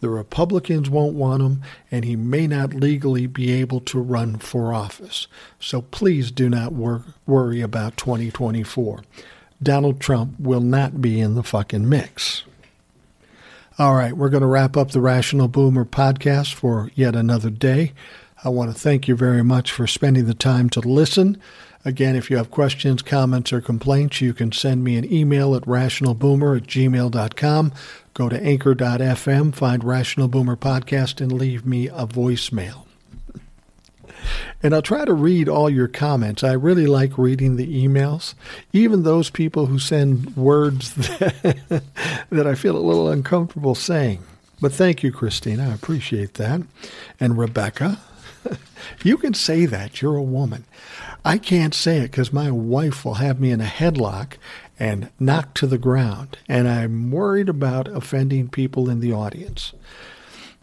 [0.00, 4.72] The Republicans won't want him, and he may not legally be able to run for
[4.72, 5.26] office.
[5.58, 9.02] So please do not wor- worry about 2024.
[9.62, 12.44] Donald Trump will not be in the fucking mix.
[13.78, 17.92] All right, we're going to wrap up the Rational Boomer podcast for yet another day.
[18.42, 21.38] I want to thank you very much for spending the time to listen.
[21.84, 25.62] Again, if you have questions, comments, or complaints, you can send me an email at
[25.62, 27.72] rationalboomer at gmail.com.
[28.12, 32.84] Go to anchor.fm, find Rational Boomer Podcast, and leave me a voicemail.
[34.62, 36.44] And I'll try to read all your comments.
[36.44, 38.34] I really like reading the emails,
[38.74, 41.82] even those people who send words that,
[42.30, 44.22] that I feel a little uncomfortable saying.
[44.60, 45.70] But thank you, Christina.
[45.70, 46.60] I appreciate that.
[47.18, 47.98] And Rebecca,
[49.04, 50.00] you can say that.
[50.00, 50.64] You're a woman.
[51.24, 54.34] I can't say it because my wife will have me in a headlock
[54.78, 59.74] and knocked to the ground, and I'm worried about offending people in the audience.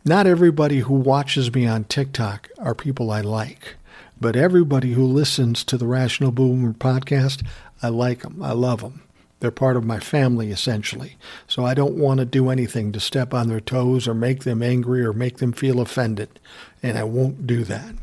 [0.04, 3.76] Not everybody who watches me on TikTok are people I like,
[4.20, 7.46] but everybody who listens to the Rational Boomer podcast,
[7.84, 8.42] I like them.
[8.42, 9.04] I love them.
[9.40, 11.16] They're part of my family, essentially.
[11.48, 14.64] So I don't want to do anything to step on their toes or make them
[14.64, 16.40] angry or make them feel offended,
[16.84, 17.94] and I won't do that.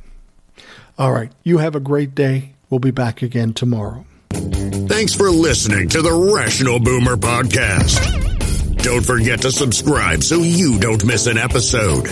[0.99, 1.31] All right.
[1.43, 2.53] You have a great day.
[2.71, 4.05] We'll be back again tomorrow.
[4.31, 8.83] Thanks for listening to the Rational Boomer Podcast.
[8.83, 12.09] Don't forget to subscribe so you don't miss an episode.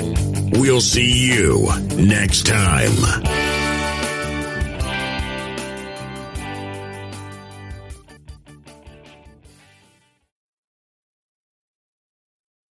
[0.56, 3.51] We'll see you next time.